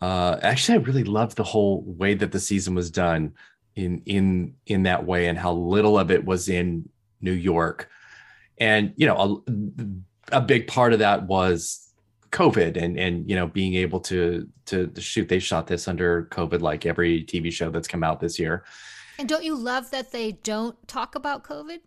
[0.00, 3.32] Uh, actually, I really loved the whole way that the season was done
[3.76, 6.88] in in in that way and how little of it was in
[7.20, 7.88] New York.
[8.58, 9.42] And you know,
[10.30, 11.90] a, a big part of that was
[12.30, 15.28] COVID and and you know being able to, to shoot.
[15.28, 18.64] They shot this under COVID, like every TV show that's come out this year.
[19.18, 21.78] And don't you love that they don't talk about COVID?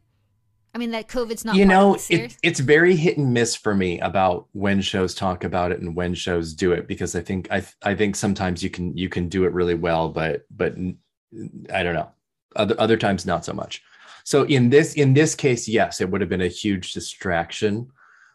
[0.73, 1.55] I mean, that COVID's not.
[1.55, 5.71] You know, it, it's very hit and miss for me about when shows talk about
[5.71, 8.95] it and when shows do it because I think I I think sometimes you can
[8.95, 10.75] you can do it really well, but but
[11.73, 12.09] I don't know.
[12.55, 13.83] Other other times not so much.
[14.23, 17.89] So in this in this case, yes, it would have been a huge distraction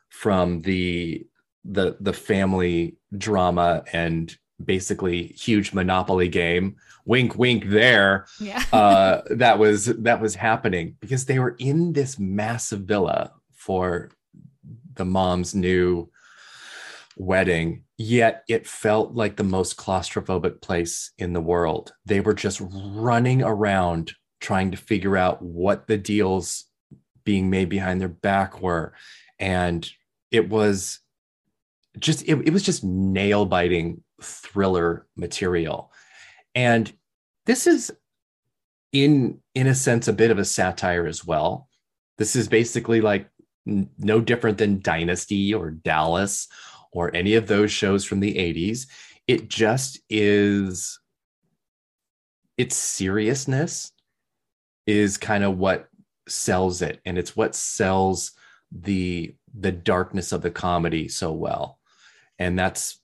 [0.09, 1.27] from the
[1.65, 8.63] the the family drama and basically huge monopoly game wink wink there yeah.
[8.73, 14.11] uh, that was that was happening because they were in this massive villa for
[14.95, 16.09] the mom's new
[17.17, 21.93] wedding yet it felt like the most claustrophobic place in the world.
[22.05, 26.65] They were just running around trying to figure out what the deals
[27.25, 28.95] being made behind their back were.
[29.39, 29.89] And
[30.31, 30.99] it was
[31.99, 35.93] just, it, it was just nail biting thriller material.
[36.55, 36.93] And
[37.47, 37.93] this is
[38.93, 41.67] in in a sense a bit of a satire as well
[42.19, 43.27] this is basically like
[43.65, 46.47] no different than dynasty or dallas
[46.93, 48.87] or any of those shows from the 80s.
[49.27, 50.99] It just is,
[52.57, 53.93] its seriousness
[54.87, 55.89] is kind of what
[56.29, 57.01] sells it.
[57.05, 58.33] And it's what sells
[58.71, 61.79] the the darkness of the comedy so well
[62.39, 63.01] and that's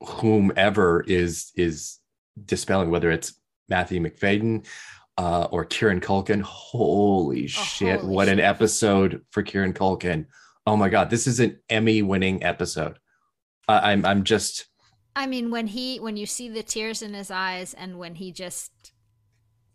[0.00, 1.98] whomever is is
[2.44, 3.38] dispelling whether it's
[3.68, 4.66] matthew macfadyen
[5.16, 8.38] uh, or kieran culkin holy oh, shit holy what shit.
[8.38, 10.26] an episode for kieran culkin
[10.66, 12.98] oh my god, this is an Emmy winning episode.
[13.68, 14.66] Uh, I'm I'm just.
[15.16, 18.32] I mean, when he when you see the tears in his eyes, and when he
[18.32, 18.92] just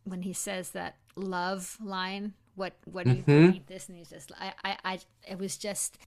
[0.04, 3.52] when he says that love line, what what do you mm-hmm.
[3.52, 3.88] think this?
[3.88, 5.98] And he's just I, I I it was just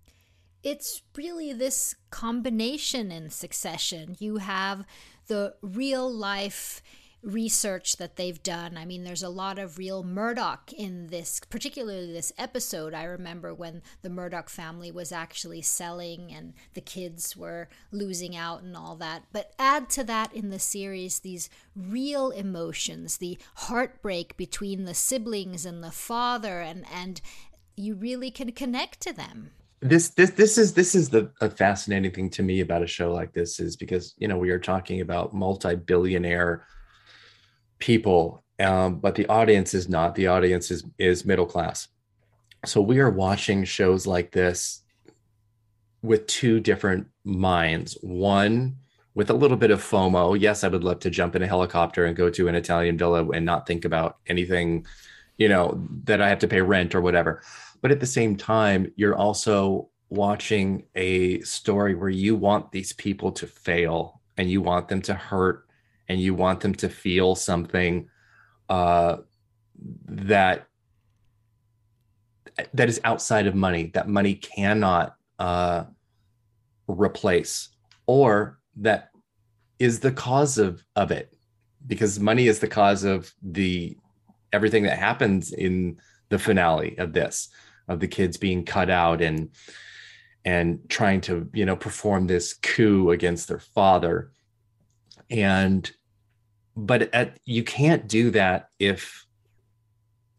[0.63, 4.17] it's really this combination in succession.
[4.19, 4.85] You have
[5.27, 6.83] the real life
[7.23, 8.77] research that they've done.
[8.77, 12.95] I mean, there's a lot of real Murdoch in this, particularly this episode.
[12.95, 18.63] I remember when the Murdoch family was actually selling and the kids were losing out
[18.63, 19.25] and all that.
[19.33, 25.65] But add to that in the series these real emotions, the heartbreak between the siblings
[25.65, 27.21] and the father, and, and
[27.77, 29.53] you really can connect to them
[29.83, 33.13] this this this is this is the a fascinating thing to me about a show
[33.13, 36.65] like this is because you know we are talking about multi-billionaire
[37.83, 40.15] people, um, but the audience is not.
[40.15, 41.89] The audience is is middle class.
[42.65, 44.83] So we are watching shows like this
[46.01, 47.99] with two different minds.
[48.01, 48.77] One
[49.15, 50.41] with a little bit of FOMO.
[50.41, 53.29] Yes, I would love to jump in a helicopter and go to an Italian villa
[53.31, 54.87] and not think about anything,
[55.37, 57.43] you know, that I have to pay rent or whatever.
[57.81, 63.33] But at the same time, you're also watching a story where you want these people
[63.33, 65.67] to fail and you want them to hurt
[66.13, 68.09] and you want them to feel something
[68.69, 69.17] uh,
[70.05, 70.67] that
[72.75, 75.85] that is outside of money that money cannot uh,
[76.87, 77.71] replace
[78.07, 79.11] or that
[79.79, 81.35] is the cause of of it.
[81.87, 83.97] Because money is the cause of the
[84.53, 85.99] everything that happens in
[86.29, 87.49] the finale of this
[87.89, 89.51] of the kids being cut out and
[90.45, 94.31] and trying to you know perform this coup against their father.
[95.31, 95.91] And
[96.77, 99.27] but at, you can't do that if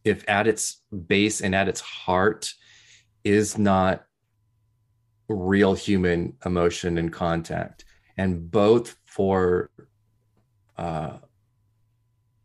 [0.04, 2.54] if at its base and at its heart
[3.24, 4.04] is not
[5.30, 7.86] real human emotion and contact.
[8.18, 9.70] And both for
[10.78, 11.18] uh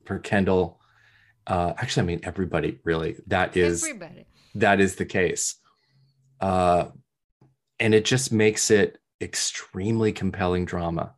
[0.04, 0.78] for kendall
[1.46, 4.26] uh actually i mean everybody really that is everybody.
[4.54, 5.56] that is the case.
[6.40, 6.86] Uh
[7.80, 11.14] and it just makes it extremely compelling drama.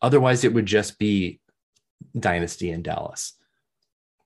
[0.00, 1.40] Otherwise it would just be
[2.18, 3.34] dynasty in Dallas.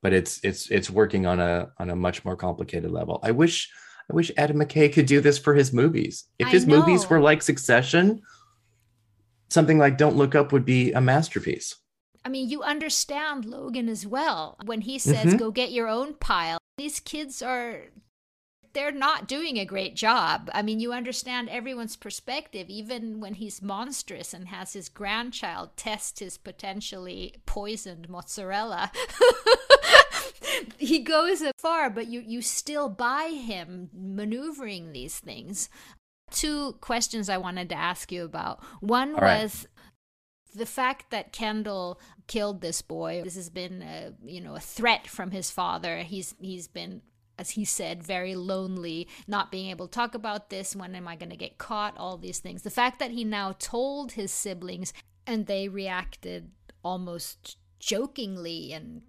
[0.02, 3.20] But it's it's it's working on a on a much more complicated level.
[3.22, 3.70] I wish
[4.10, 6.24] I wish Adam McKay could do this for his movies.
[6.38, 8.20] If his movies were like Succession,
[9.48, 11.76] something like Don't Look Up would be a masterpiece.
[12.22, 15.36] I mean, you understand Logan as well when he says, mm-hmm.
[15.36, 17.84] "Go get your own pile." These kids are
[18.74, 20.50] they're not doing a great job.
[20.52, 26.18] I mean, you understand everyone's perspective, even when he's monstrous and has his grandchild test
[26.18, 28.90] his potentially poisoned mozzarella.
[30.78, 35.68] he goes far, but you, you still buy him maneuvering these things.
[36.32, 38.62] Two questions I wanted to ask you about.
[38.80, 40.56] One All was right.
[40.56, 43.20] the fact that Kendall killed this boy.
[43.22, 45.98] This has been, a, you know, a threat from his father.
[45.98, 47.02] He's he's been
[47.38, 50.76] as he said, very lonely, not being able to talk about this.
[50.76, 51.96] When am I going to get caught?
[51.96, 52.62] All these things.
[52.62, 54.92] The fact that he now told his siblings
[55.26, 56.50] and they reacted
[56.82, 59.02] almost jokingly and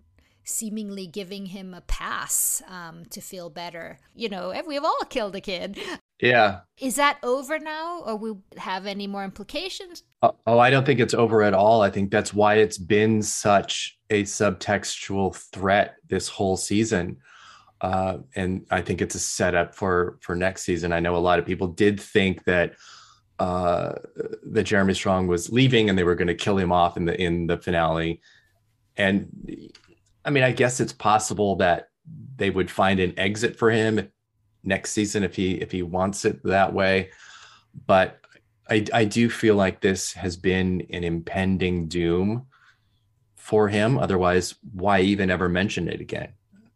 [0.44, 4.00] seemingly giving him a pass um, to feel better.
[4.14, 5.80] You know, we've all killed a kid.
[6.22, 6.60] Yeah.
[6.80, 10.04] Is that over now, or will have any more implications?
[10.22, 11.82] Oh, oh, I don't think it's over at all.
[11.82, 17.18] I think that's why it's been such a subtextual threat this whole season.
[17.82, 20.94] Uh, and I think it's a setup for for next season.
[20.94, 22.76] I know a lot of people did think that
[23.40, 23.94] uh,
[24.52, 27.20] that Jeremy Strong was leaving and they were going to kill him off in the
[27.22, 28.22] in the finale.
[28.98, 29.72] And
[30.24, 31.90] I mean, I guess it's possible that
[32.38, 34.10] they would find an exit for him
[34.64, 37.10] next season if he if he wants it that way.
[37.86, 38.20] But
[38.70, 42.48] I I do feel like this has been an impending doom
[43.36, 43.98] for him.
[43.98, 46.30] Otherwise, why even ever mention it again?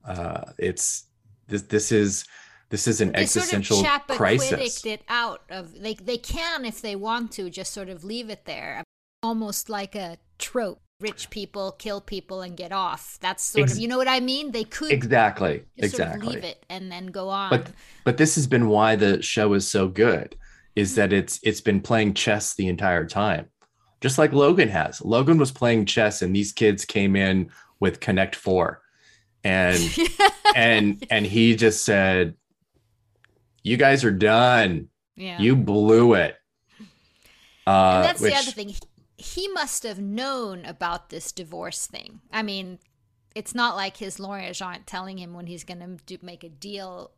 [0.06, 1.06] Uh, it's
[1.48, 2.26] this this is
[2.70, 4.86] this is an they existential sort of crisis.
[4.86, 8.46] it out of they they can if they want to just sort of leave it
[8.46, 8.84] there,
[9.24, 10.82] almost like a trope.
[11.02, 13.18] Rich people kill people and get off.
[13.22, 14.52] That's sort Ex- of you know what I mean.
[14.52, 17.52] They could exactly exactly leave it and then go on.
[17.52, 17.68] But
[18.04, 20.36] but this has been why the show is so good,
[20.76, 23.48] is that it's it's been playing chess the entire time,
[24.02, 25.02] just like Logan has.
[25.02, 28.82] Logan was playing chess, and these kids came in with Connect Four
[29.44, 29.98] and
[30.56, 32.36] and and he just said
[33.64, 34.88] you guys are done.
[35.16, 35.40] Yeah.
[35.40, 36.36] You blew it.
[37.68, 38.74] Uh, and that's which, the other thing.
[39.18, 42.22] He must have known about this divorce thing.
[42.32, 42.80] I mean
[43.36, 47.12] it's not like his lawyers aren't telling him when he's going to make a deal.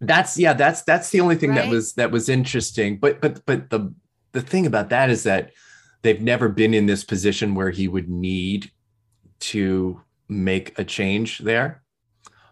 [0.00, 1.62] That's yeah that's that's the only thing right?
[1.62, 2.98] that was that was interesting.
[2.98, 3.94] But but but the
[4.32, 5.52] the thing about that is that
[6.02, 8.70] they've never been in this position where he would need
[9.40, 10.00] to
[10.32, 11.82] make a change there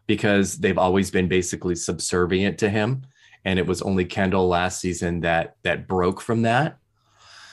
[0.07, 3.03] because they've always been basically subservient to him
[3.45, 6.79] and it was only Kendall last season that that broke from that.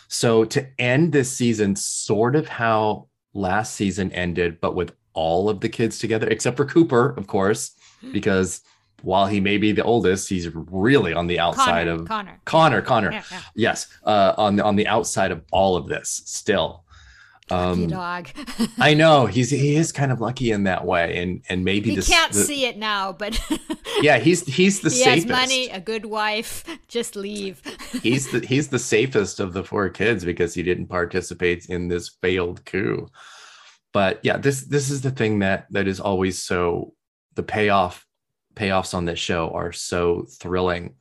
[0.07, 5.61] So to end this season sort of how last season ended, but with all of
[5.61, 7.71] the kids together, except for Cooper, of course,
[8.01, 8.11] hmm.
[8.11, 8.61] because
[9.01, 12.41] while he may be the oldest, he's really on the outside Connor, of Connor.
[12.45, 13.11] Connor, Connor.
[13.11, 13.41] Yeah, yeah.
[13.55, 16.83] Yes, uh, on the on the outside of all of this still.
[17.49, 18.29] Um, dog.
[18.79, 22.09] I know he's he is kind of lucky in that way, and and maybe this,
[22.09, 23.39] can't the, see it now, but
[24.01, 25.29] yeah, he's he's the he safest.
[25.29, 26.65] has money, a good wife.
[26.87, 27.61] Just leave.
[28.03, 32.09] he's the he's the safest of the four kids because he didn't participate in this
[32.09, 33.07] failed coup.
[33.93, 36.93] But yeah, this this is the thing that that is always so
[37.35, 38.05] the payoff
[38.55, 40.95] payoffs on this show are so thrilling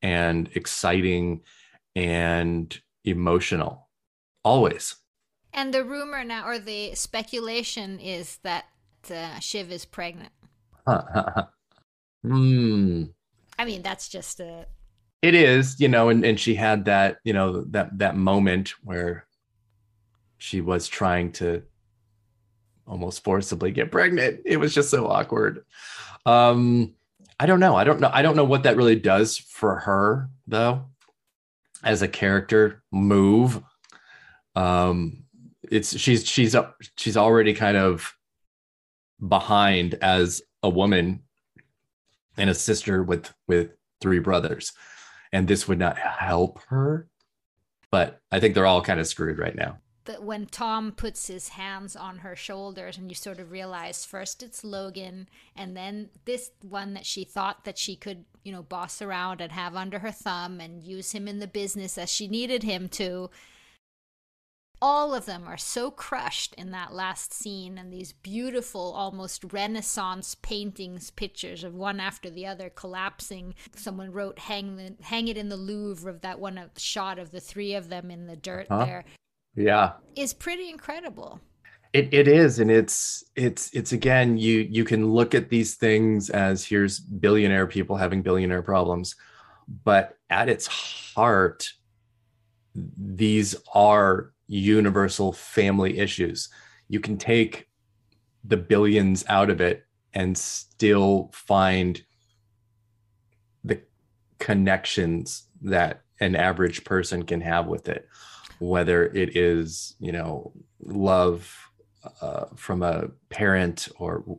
[0.00, 1.42] and exciting
[1.94, 3.88] and emotional
[4.44, 4.96] always
[5.54, 8.66] and the rumor now, or the speculation, is that
[9.10, 10.32] uh, Shiv is pregnant.
[12.24, 13.04] Hmm.
[13.58, 14.66] I mean, that's just a.
[15.20, 19.26] It is, you know, and, and she had that, you know, that that moment where
[20.38, 21.62] she was trying to
[22.86, 24.40] almost forcibly get pregnant.
[24.44, 25.64] It was just so awkward.
[26.26, 26.94] Um,
[27.38, 27.76] I don't know.
[27.76, 28.10] I don't know.
[28.12, 30.86] I don't know what that really does for her though,
[31.82, 33.62] as a character move.
[34.56, 35.23] Um,
[35.70, 38.14] it's she's she's up she's already kind of
[39.26, 41.22] behind as a woman
[42.36, 44.72] and a sister with with three brothers.
[45.32, 47.08] And this would not help her
[47.94, 49.78] but i think they're all kind of screwed right now.
[50.06, 54.42] That when tom puts his hands on her shoulders and you sort of realize first
[54.42, 59.00] it's logan and then this one that she thought that she could you know boss
[59.00, 62.64] around and have under her thumb and use him in the business as she needed
[62.64, 63.30] him to
[64.84, 70.34] all of them are so crushed in that last scene and these beautiful almost renaissance
[70.42, 73.54] paintings pictures of one after the other collapsing.
[73.74, 77.40] Someone wrote hang the, hang it in the louvre of that one shot of the
[77.40, 78.84] three of them in the dirt uh-huh.
[78.84, 79.04] there.
[79.56, 79.92] Yeah.
[80.16, 81.40] Is pretty incredible.
[81.94, 86.28] It, it is and it's it's it's again you you can look at these things
[86.28, 89.14] as here's billionaire people having billionaire problems
[89.84, 91.68] but at its heart
[92.74, 96.48] these are universal family issues.
[96.88, 97.68] You can take
[98.44, 102.02] the billions out of it and still find
[103.64, 103.80] the
[104.38, 108.08] connections that an average person can have with it
[108.58, 111.70] whether it is you know love
[112.20, 114.38] uh, from a parent or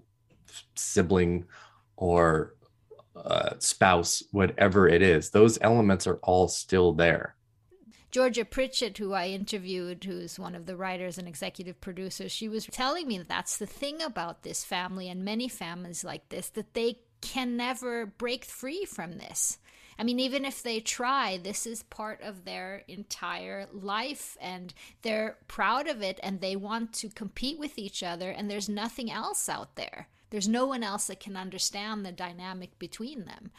[0.75, 1.45] sibling
[1.97, 2.55] or
[3.15, 7.35] uh, spouse whatever it is those elements are all still there
[8.15, 12.65] Georgia Pritchett, who I interviewed, who's one of the writers and executive producers, she was
[12.65, 16.75] telling me that that's the thing about this family and many families like this, that
[16.75, 19.57] they can never break free from this.
[19.99, 25.35] I mean, even if they try, this is part of their entire life and they're
[25.49, 29.49] proud of it and they want to compete with each other, and there's nothing else
[29.49, 30.07] out there.
[30.29, 33.51] There's no one else that can understand the dynamic between them.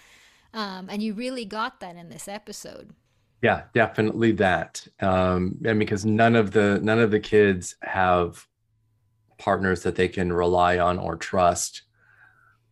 [0.55, 2.95] Um, and you really got that in this episode.
[3.43, 4.87] Yeah, definitely that.
[5.01, 8.47] Um, and because none of the none of the kids have
[9.39, 11.83] partners that they can rely on or trust.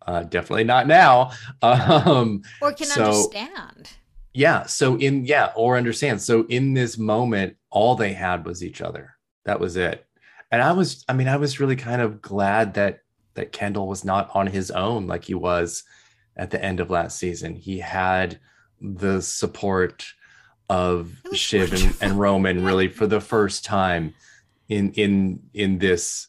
[0.06, 1.32] Uh, definitely not now.
[1.62, 3.90] Um, or can so, understand.
[4.32, 4.66] Yeah.
[4.66, 6.20] So in yeah, or understand.
[6.20, 9.16] So in this moment, all they had was each other.
[9.44, 10.06] That was it.
[10.50, 13.00] And I was, I mean, I was really kind of glad that
[13.34, 15.84] that Kendall was not on his own like he was
[16.36, 17.54] at the end of last season.
[17.54, 18.38] He had
[18.80, 20.04] the support
[20.68, 24.14] of Shiv and, and, Roman really for the first time
[24.68, 26.28] in in in this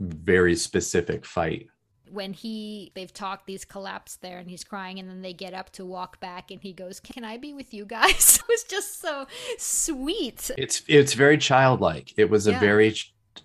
[0.00, 1.68] very specific fight.
[2.10, 5.70] When he they've talked these collapse there and he's crying and then they get up
[5.72, 9.00] to walk back and he goes, "Can I be with you guys?" it was just
[9.00, 9.26] so
[9.58, 10.50] sweet.
[10.58, 12.12] It's it's very childlike.
[12.16, 12.56] It was yeah.
[12.56, 12.96] a very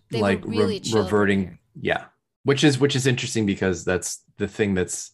[0.09, 2.05] they like really re- reverting yeah.
[2.43, 5.11] Which is which is interesting because that's the thing that's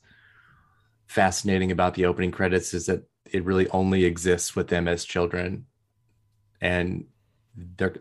[1.08, 5.66] fascinating about the opening credits is that it really only exists with them as children
[6.60, 7.06] and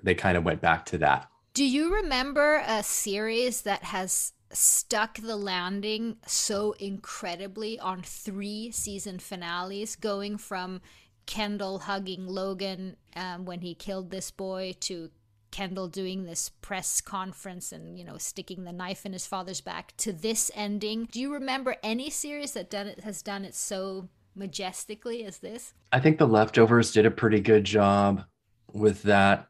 [0.03, 5.19] they kind of went back to that do you remember a series that has stuck
[5.19, 10.81] the landing so incredibly on three season finales going from
[11.27, 15.11] kendall hugging logan um, when he killed this boy to
[15.51, 19.97] Kendall doing this press conference and you know sticking the knife in his father's back
[19.99, 21.09] to this ending.
[21.11, 25.75] Do you remember any series that done it has done it so majestically as this?
[25.93, 28.25] I think the leftovers did a pretty good job
[28.73, 29.49] with that.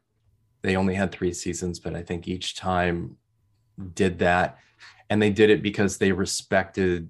[0.61, 3.17] They only had three seasons, but I think each time
[3.93, 4.57] did that.
[5.09, 7.09] And they did it because they respected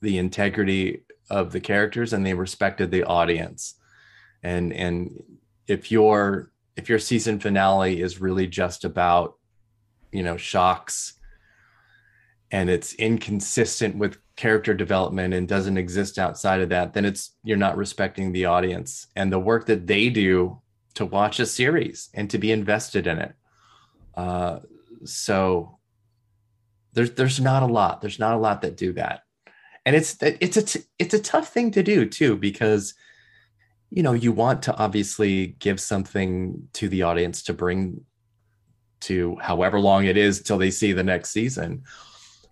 [0.00, 3.74] the integrity of the characters and they respected the audience
[4.44, 5.22] and and
[5.66, 9.34] if your if your season finale is really just about
[10.12, 11.14] you know shocks
[12.54, 17.56] and it's inconsistent with character development and doesn't exist outside of that then it's you're
[17.56, 20.60] not respecting the audience and the work that they do
[20.94, 23.34] to watch a series and to be invested in it.
[24.16, 24.60] Uh,
[25.04, 25.78] so
[26.92, 29.22] there's there's not a lot there's not a lot that do that.
[29.84, 32.94] And it's it's a t- it's a tough thing to do too because
[33.90, 38.00] you know you want to obviously give something to the audience to bring
[39.00, 41.82] to however long it is till they see the next season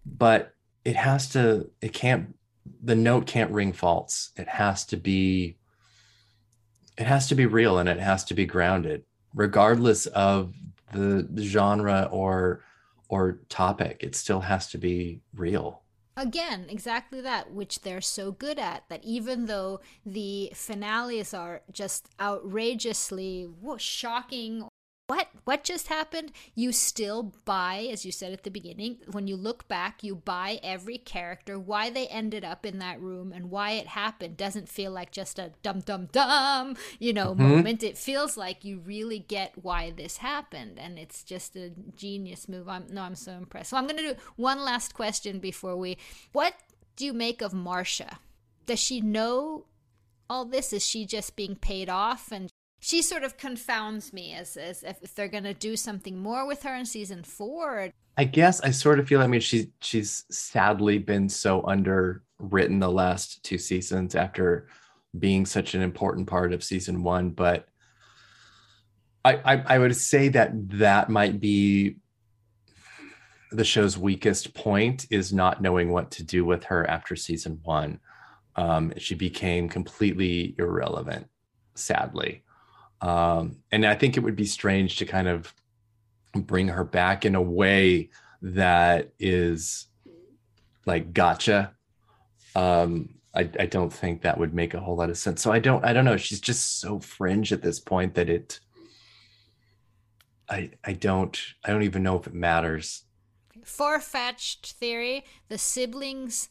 [0.05, 2.35] but it has to it can't
[2.83, 5.57] the note can't ring false it has to be
[6.99, 10.55] it has to be real and it has to be grounded regardless of
[10.93, 12.65] the genre or
[13.09, 15.83] or topic it still has to be real
[16.15, 18.85] Again, exactly that, which they're so good at.
[18.91, 23.49] That even though the finales are just outrageously
[23.79, 24.69] shocking
[25.13, 26.33] what what just happened?
[26.55, 30.59] You still buy as you said at the beginning when you look back you buy
[30.63, 31.59] every character.
[31.59, 35.39] Why they ended up in that room and why it happened doesn't feel like just
[35.39, 37.47] a dum dum dum you know mm-hmm.
[37.47, 37.83] moment.
[37.83, 42.67] It feels like you really get why this happened and it's just a genius move.
[42.67, 43.69] I'm no i'm so impressed.
[43.69, 45.99] So i'm going to do one last question before we
[46.33, 46.55] what
[46.97, 48.19] do you make of marcia?
[48.65, 49.67] Does she know
[50.31, 50.73] all this?
[50.73, 52.49] Is she just being paid off and
[52.85, 56.65] she sort of confounds me as, as if they're going to do something more with
[56.65, 57.91] her in season four.
[58.17, 59.21] I guess I sort of feel.
[59.21, 64.67] I mean, she's she's sadly been so underwritten the last two seasons after
[65.17, 67.31] being such an important part of season one.
[67.31, 67.69] But
[69.25, 71.99] I, I, I would say that that might be
[73.53, 78.01] the show's weakest point is not knowing what to do with her after season one.
[78.57, 81.29] Um, she became completely irrelevant,
[81.77, 82.43] sadly.
[83.03, 85.53] Um, and I think it would be strange to kind of
[86.35, 89.89] bring her back in a way that is
[90.87, 91.73] like gotcha.
[92.55, 95.43] Um, I, I don't think that would make a whole lot of sense.
[95.43, 96.17] So I don't I don't know.
[96.17, 98.61] She's just so fringe at this point that it
[100.49, 103.05] I I don't I don't even know if it matters.
[103.65, 106.49] Far-fetched theory, the siblings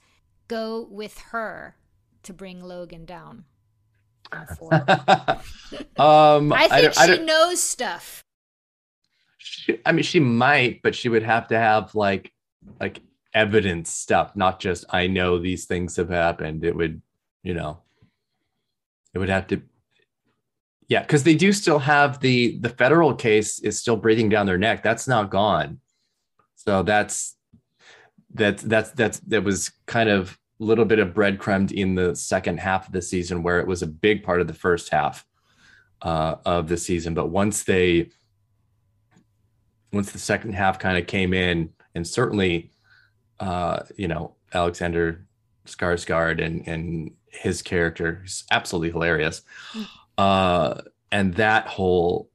[0.47, 1.75] go with her
[2.23, 3.45] to bring Logan down.
[5.97, 8.23] um, I think I she I knows stuff.
[9.37, 12.31] She, I mean, she might, but she would have to have like
[12.79, 13.01] like
[13.33, 16.63] evidence stuff, not just I know these things have happened.
[16.63, 17.01] It would,
[17.43, 17.79] you know,
[19.13, 19.61] it would have to.
[20.87, 24.57] Yeah, because they do still have the the federal case is still breathing down their
[24.57, 24.83] neck.
[24.83, 25.79] That's not gone.
[26.55, 27.35] So that's
[28.33, 32.87] that's that's that's that was kind of little bit of breadcrumbed in the second half
[32.87, 35.25] of the season where it was a big part of the first half
[36.01, 37.13] uh, of the season.
[37.13, 38.09] But once they,
[39.91, 42.71] once the second half kind of came in, and certainly,
[43.39, 45.25] uh, you know, Alexander
[45.65, 49.41] Skarsgård and and his character is absolutely hilarious,
[50.17, 50.81] uh,
[51.11, 52.29] and that whole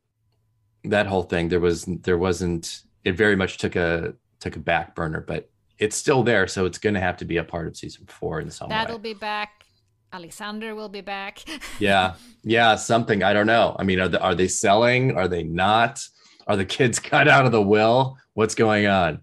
[0.84, 4.94] that whole thing there was there wasn't it very much took a took a back
[4.94, 7.76] burner, but it's still there, so it's going to have to be a part of
[7.76, 9.12] season four in some That'll way.
[9.12, 9.64] be back.
[10.12, 11.44] Alexander will be back.
[11.78, 13.22] yeah, yeah, something.
[13.22, 13.76] I don't know.
[13.78, 15.16] I mean, are they, are they selling?
[15.16, 16.02] Are they not?
[16.46, 18.16] Are the kids cut out of the will?
[18.34, 19.20] What's going on?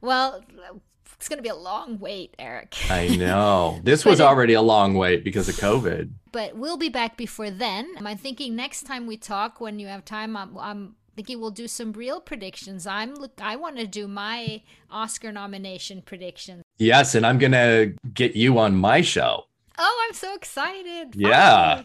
[0.00, 0.42] Well,
[1.16, 2.76] it's going to be a long wait, Eric.
[2.90, 3.78] I know.
[3.84, 6.10] This was already a long wait because of COVID.
[6.32, 7.92] But we'll be back before then.
[7.98, 11.68] I'm thinking next time we talk, when you have time, I'm, I'm thinking we'll do
[11.68, 12.86] some real predictions.
[12.86, 16.64] I'm look I want to do my Oscar nomination predictions.
[16.78, 19.44] Yes, and I'm going to get you on my show.
[19.76, 21.14] Oh, I'm so excited.
[21.14, 21.82] Yeah.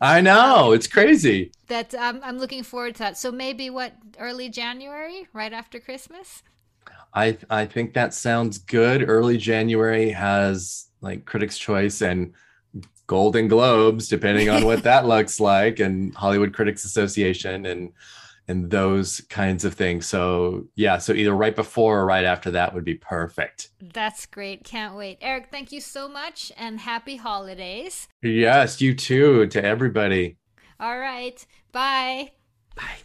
[0.00, 0.72] I know.
[0.76, 1.52] It's crazy.
[1.68, 3.18] That um, I'm looking forward to that.
[3.18, 6.42] So maybe what early January, right after Christmas?
[7.12, 9.06] I I think that sounds good.
[9.06, 12.32] Early January has like Critics Choice and
[13.06, 17.92] Golden Globes, depending on what that looks like, and Hollywood Critics Association and
[18.46, 20.06] and those kinds of things.
[20.06, 23.70] So yeah, so either right before or right after that would be perfect.
[23.80, 24.64] That's great.
[24.64, 25.18] Can't wait.
[25.20, 28.08] Eric, thank you so much and happy holidays.
[28.22, 30.36] Yes, you too to everybody.
[30.78, 31.44] All right.
[31.72, 32.32] Bye.
[32.74, 33.04] Bye.